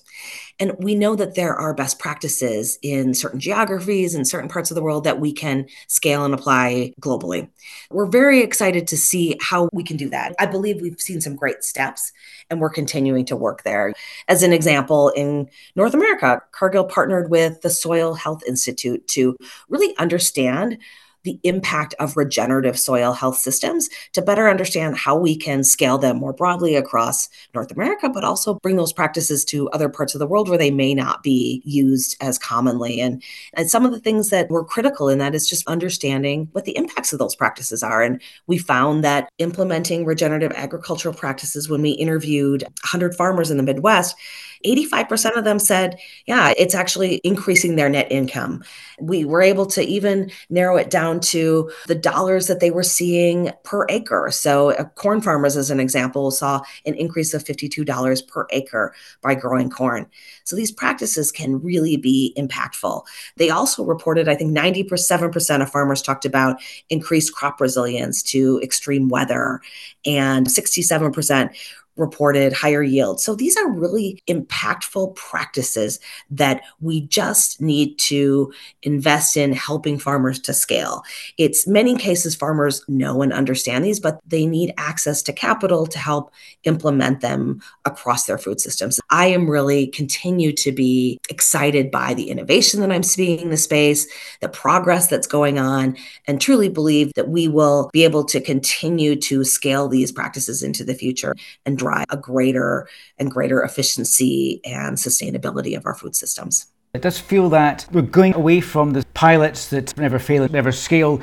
And 0.63 0.71
we 0.79 0.95
know 0.95 1.13
that 1.17 1.35
there 1.35 1.53
are 1.53 1.73
best 1.73 1.99
practices 1.99 2.79
in 2.81 3.13
certain 3.13 3.41
geographies 3.41 4.15
and 4.15 4.25
certain 4.25 4.47
parts 4.47 4.71
of 4.71 4.75
the 4.75 4.81
world 4.81 5.03
that 5.03 5.19
we 5.19 5.33
can 5.33 5.67
scale 5.87 6.23
and 6.23 6.33
apply 6.33 6.93
globally. 7.01 7.49
We're 7.91 8.05
very 8.05 8.39
excited 8.39 8.87
to 8.87 8.95
see 8.95 9.35
how 9.41 9.67
we 9.73 9.83
can 9.83 9.97
do 9.97 10.09
that. 10.11 10.33
I 10.39 10.45
believe 10.45 10.79
we've 10.79 11.01
seen 11.01 11.19
some 11.19 11.35
great 11.35 11.65
steps 11.65 12.13
and 12.49 12.61
we're 12.61 12.69
continuing 12.69 13.25
to 13.25 13.35
work 13.35 13.63
there. 13.63 13.93
As 14.29 14.41
an 14.41 14.53
example, 14.53 15.09
in 15.09 15.49
North 15.75 15.93
America, 15.93 16.41
Cargill 16.53 16.85
partnered 16.85 17.29
with 17.29 17.59
the 17.59 17.69
Soil 17.69 18.13
Health 18.13 18.41
Institute 18.47 19.05
to 19.09 19.35
really 19.67 19.93
understand 19.97 20.77
the 21.23 21.39
impact 21.43 21.93
of 21.99 22.17
regenerative 22.17 22.77
soil 22.77 23.13
health 23.13 23.37
systems 23.37 23.89
to 24.11 24.21
better 24.21 24.49
understand 24.49 24.97
how 24.97 25.15
we 25.15 25.35
can 25.35 25.63
scale 25.63 25.97
them 25.97 26.17
more 26.17 26.33
broadly 26.33 26.75
across 26.75 27.29
North 27.53 27.71
America, 27.71 28.09
but 28.09 28.23
also 28.23 28.55
bring 28.55 28.75
those 28.75 28.93
practices 28.93 29.45
to 29.45 29.69
other 29.69 29.89
parts 29.89 30.13
of 30.13 30.19
the 30.19 30.27
world 30.27 30.49
where 30.49 30.57
they 30.57 30.71
may 30.71 30.93
not 30.93 31.23
be 31.23 31.61
used 31.65 32.17
as 32.21 32.37
commonly. 32.37 32.99
And, 32.99 33.23
and 33.53 33.69
some 33.69 33.85
of 33.85 33.91
the 33.91 33.99
things 33.99 34.29
that 34.29 34.49
were 34.49 34.63
critical 34.63 35.09
in 35.09 35.19
that 35.19 35.35
is 35.35 35.49
just 35.49 35.67
understanding 35.67 36.49
what 36.51 36.65
the 36.65 36.75
impacts 36.77 37.13
of 37.13 37.19
those 37.19 37.35
practices 37.35 37.83
are. 37.83 38.01
And 38.01 38.21
we 38.47 38.57
found 38.57 39.03
that 39.03 39.29
implementing 39.37 40.05
regenerative 40.05 40.51
agricultural 40.55 41.15
practices, 41.15 41.69
when 41.69 41.81
we 41.81 41.91
interviewed 41.91 42.63
100 42.63 43.15
farmers 43.15 43.49
in 43.49 43.57
the 43.57 43.63
Midwest, 43.63 44.15
85% 44.65 45.37
of 45.37 45.43
them 45.43 45.59
said, 45.59 45.99
yeah, 46.25 46.53
it's 46.57 46.75
actually 46.75 47.15
increasing 47.23 47.75
their 47.75 47.89
net 47.89 48.11
income. 48.11 48.63
We 48.99 49.25
were 49.25 49.41
able 49.41 49.65
to 49.67 49.81
even 49.81 50.31
narrow 50.49 50.77
it 50.77 50.89
down 50.89 51.19
to 51.21 51.71
the 51.87 51.95
dollars 51.95 52.47
that 52.47 52.59
they 52.59 52.71
were 52.71 52.83
seeing 52.83 53.51
per 53.63 53.85
acre. 53.89 54.29
So, 54.31 54.71
uh, 54.71 54.85
corn 54.95 55.21
farmers, 55.21 55.57
as 55.57 55.69
an 55.69 55.79
example, 55.79 56.31
saw 56.31 56.61
an 56.85 56.95
increase 56.95 57.33
of 57.33 57.43
$52 57.43 58.27
per 58.27 58.47
acre 58.51 58.93
by 59.21 59.35
growing 59.35 59.69
corn. 59.69 60.07
So, 60.43 60.55
these 60.55 60.71
practices 60.71 61.31
can 61.31 61.61
really 61.61 61.97
be 61.97 62.33
impactful. 62.37 63.03
They 63.37 63.49
also 63.49 63.83
reported, 63.83 64.27
I 64.27 64.35
think 64.35 64.55
97% 64.55 65.61
of 65.61 65.69
farmers 65.69 66.01
talked 66.01 66.25
about 66.25 66.61
increased 66.89 67.33
crop 67.33 67.59
resilience 67.59 68.23
to 68.23 68.59
extreme 68.61 69.09
weather, 69.09 69.61
and 70.05 70.47
67% 70.47 71.55
reported 71.95 72.53
higher 72.53 72.83
yields. 72.83 73.23
So 73.23 73.35
these 73.35 73.55
are 73.57 73.69
really 73.69 74.21
impactful 74.27 75.15
practices 75.15 75.99
that 76.31 76.61
we 76.79 77.01
just 77.01 77.61
need 77.61 77.97
to 77.99 78.51
invest 78.81 79.37
in 79.37 79.53
helping 79.53 79.99
farmers 79.99 80.39
to 80.39 80.53
scale. 80.53 81.03
It's 81.37 81.67
many 81.67 81.95
cases 81.95 82.35
farmers 82.35 82.83
know 82.87 83.21
and 83.21 83.31
understand 83.33 83.85
these, 83.85 83.99
but 83.99 84.19
they 84.25 84.45
need 84.45 84.73
access 84.77 85.21
to 85.23 85.33
capital 85.33 85.85
to 85.87 85.99
help 85.99 86.31
implement 86.63 87.21
them 87.21 87.61
across 87.85 88.25
their 88.25 88.37
food 88.37 88.59
systems. 88.59 88.99
I 89.09 89.27
am 89.27 89.49
really 89.49 89.87
continue 89.87 90.51
to 90.53 90.71
be 90.71 91.19
excited 91.29 91.91
by 91.91 92.13
the 92.13 92.29
innovation 92.29 92.79
that 92.81 92.91
I'm 92.91 93.03
seeing 93.03 93.39
in 93.39 93.49
the 93.49 93.57
space, 93.57 94.07
the 94.41 94.49
progress 94.49 95.07
that's 95.07 95.27
going 95.27 95.59
on, 95.59 95.95
and 96.25 96.41
truly 96.41 96.69
believe 96.69 97.13
that 97.15 97.29
we 97.29 97.47
will 97.47 97.89
be 97.93 98.03
able 98.03 98.23
to 98.25 98.41
continue 98.41 99.15
to 99.17 99.43
scale 99.43 99.87
these 99.87 100.11
practices 100.11 100.63
into 100.63 100.83
the 100.83 100.95
future 100.95 101.35
and 101.65 101.77
drive 101.83 102.05
a 102.09 102.17
greater 102.17 102.87
and 103.19 103.29
greater 103.29 103.61
efficiency 103.63 104.61
and 104.65 104.97
sustainability 104.97 105.75
of 105.77 105.85
our 105.85 105.95
food 105.95 106.15
systems. 106.15 106.67
It 106.93 107.01
does 107.01 107.19
feel 107.19 107.49
that 107.49 107.87
we're 107.91 108.03
going 108.19 108.35
away 108.35 108.61
from 108.61 108.93
the 108.93 109.03
pilots 109.13 109.69
that 109.69 109.97
never 109.97 110.19
fail, 110.19 110.47
never 110.47 110.71
scale 110.71 111.21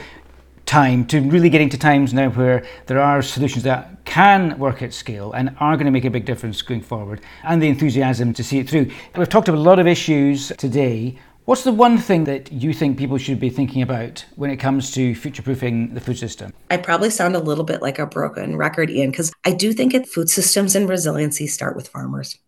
time 0.67 1.05
to 1.05 1.21
really 1.21 1.51
getting 1.51 1.69
to 1.69 1.79
times 1.79 2.15
now 2.15 2.31
where 2.31 2.65
there 2.87 3.01
are 3.01 3.23
solutions 3.23 3.65
that 3.65 4.05
can 4.05 4.57
work 4.59 4.83
at 4.83 4.93
scale 4.93 5.33
and 5.33 5.55
are 5.59 5.75
going 5.77 5.87
to 5.87 5.91
make 5.91 6.05
a 6.05 6.11
big 6.11 6.25
difference 6.25 6.63
going 6.63 6.81
forward 6.81 7.21
and 7.45 7.61
the 7.61 7.69
enthusiasm 7.69 8.33
to 8.33 8.45
see 8.45 8.59
it 8.59 8.69
through. 8.69 8.89
We've 9.17 9.29
talked 9.29 9.49
about 9.49 9.59
a 9.59 9.69
lot 9.71 9.79
of 9.79 9.87
issues 9.87 10.53
today. 10.59 11.19
What's 11.51 11.65
the 11.65 11.73
one 11.73 11.99
thing 11.99 12.27
that 12.27 12.53
you 12.53 12.73
think 12.73 12.97
people 12.97 13.19
should 13.19 13.41
be 13.41 13.51
thinking 13.51 13.83
about 13.83 14.25
when 14.37 14.53
it 14.53 14.59
comes 14.59 14.93
to 14.93 15.17
future 15.17 15.43
proofing 15.43 15.95
the 15.95 16.01
food 16.01 16.17
system? 16.17 16.53
I 16.71 16.77
probably 16.77 17.11
sound 17.11 17.35
a 17.35 17.41
little 17.41 17.65
bit 17.65 17.83
like 17.83 17.99
a 17.99 18.07
broken 18.07 18.55
record, 18.55 18.89
Ian, 18.89 19.11
because 19.11 19.33
I 19.45 19.55
do 19.55 19.73
think 19.73 19.93
it, 19.93 20.07
food 20.07 20.31
systems 20.31 20.77
and 20.77 20.89
resiliency 20.89 21.49
start 21.49 21.75
with 21.75 21.89
farmers. 21.89 22.39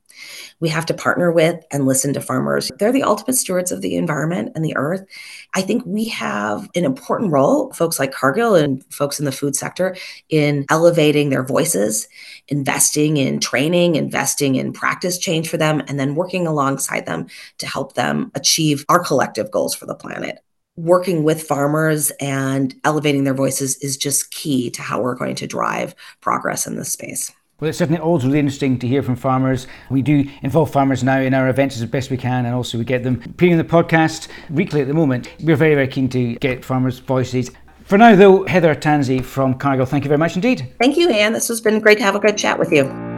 We 0.60 0.68
have 0.68 0.86
to 0.86 0.94
partner 0.94 1.32
with 1.32 1.64
and 1.70 1.86
listen 1.86 2.12
to 2.14 2.20
farmers. 2.20 2.70
They're 2.78 2.92
the 2.92 3.02
ultimate 3.02 3.34
stewards 3.34 3.72
of 3.72 3.80
the 3.80 3.96
environment 3.96 4.52
and 4.54 4.64
the 4.64 4.76
earth. 4.76 5.04
I 5.54 5.62
think 5.62 5.84
we 5.84 6.06
have 6.08 6.68
an 6.74 6.84
important 6.84 7.32
role, 7.32 7.72
folks 7.72 7.98
like 7.98 8.12
Cargill 8.12 8.54
and 8.54 8.84
folks 8.92 9.18
in 9.18 9.24
the 9.24 9.32
food 9.32 9.56
sector, 9.56 9.96
in 10.28 10.66
elevating 10.70 11.30
their 11.30 11.44
voices, 11.44 12.08
investing 12.48 13.16
in 13.16 13.40
training, 13.40 13.96
investing 13.96 14.54
in 14.54 14.72
practice 14.72 15.18
change 15.18 15.48
for 15.48 15.56
them, 15.56 15.82
and 15.88 15.98
then 15.98 16.14
working 16.14 16.46
alongside 16.46 17.06
them 17.06 17.26
to 17.58 17.66
help 17.66 17.94
them 17.94 18.30
achieve 18.34 18.84
our 18.88 19.02
collective 19.02 19.50
goals 19.50 19.74
for 19.74 19.86
the 19.86 19.94
planet 19.94 20.38
working 20.76 21.22
with 21.22 21.42
farmers 21.42 22.10
and 22.20 22.74
elevating 22.84 23.24
their 23.24 23.34
voices 23.34 23.76
is 23.78 23.96
just 23.96 24.30
key 24.30 24.70
to 24.70 24.82
how 24.82 25.02
we're 25.02 25.14
going 25.14 25.34
to 25.36 25.46
drive 25.46 25.94
progress 26.20 26.66
in 26.66 26.76
this 26.76 26.92
space. 26.92 27.30
Well, 27.62 27.68
it's 27.68 27.78
certainly 27.78 28.00
always 28.00 28.24
really 28.24 28.40
interesting 28.40 28.76
to 28.80 28.88
hear 28.88 29.04
from 29.04 29.14
farmers. 29.14 29.68
We 29.88 30.02
do 30.02 30.28
involve 30.42 30.72
farmers 30.72 31.04
now 31.04 31.20
in 31.20 31.32
our 31.32 31.48
events 31.48 31.80
as 31.80 31.86
best 31.86 32.10
we 32.10 32.16
can, 32.16 32.44
and 32.44 32.56
also 32.56 32.76
we 32.76 32.82
get 32.82 33.04
them 33.04 33.22
appearing 33.24 33.52
in 33.52 33.58
the 33.58 33.62
podcast 33.62 34.26
weekly 34.50 34.80
at 34.80 34.88
the 34.88 34.94
moment. 34.94 35.28
We're 35.38 35.54
very, 35.54 35.76
very 35.76 35.86
keen 35.86 36.08
to 36.08 36.34
get 36.34 36.64
farmers' 36.64 36.98
voices. 36.98 37.52
For 37.84 37.96
now, 37.96 38.16
though, 38.16 38.44
Heather 38.46 38.74
Tansey 38.74 39.22
from 39.22 39.54
Cargill, 39.54 39.86
thank 39.86 40.02
you 40.02 40.08
very 40.08 40.18
much 40.18 40.34
indeed. 40.34 40.74
Thank 40.80 40.96
you, 40.96 41.08
Ian. 41.08 41.34
This 41.34 41.46
has 41.46 41.60
been 41.60 41.78
great 41.78 41.98
to 41.98 42.04
have 42.04 42.16
a 42.16 42.18
good 42.18 42.36
chat 42.36 42.58
with 42.58 42.72
you. 42.72 43.11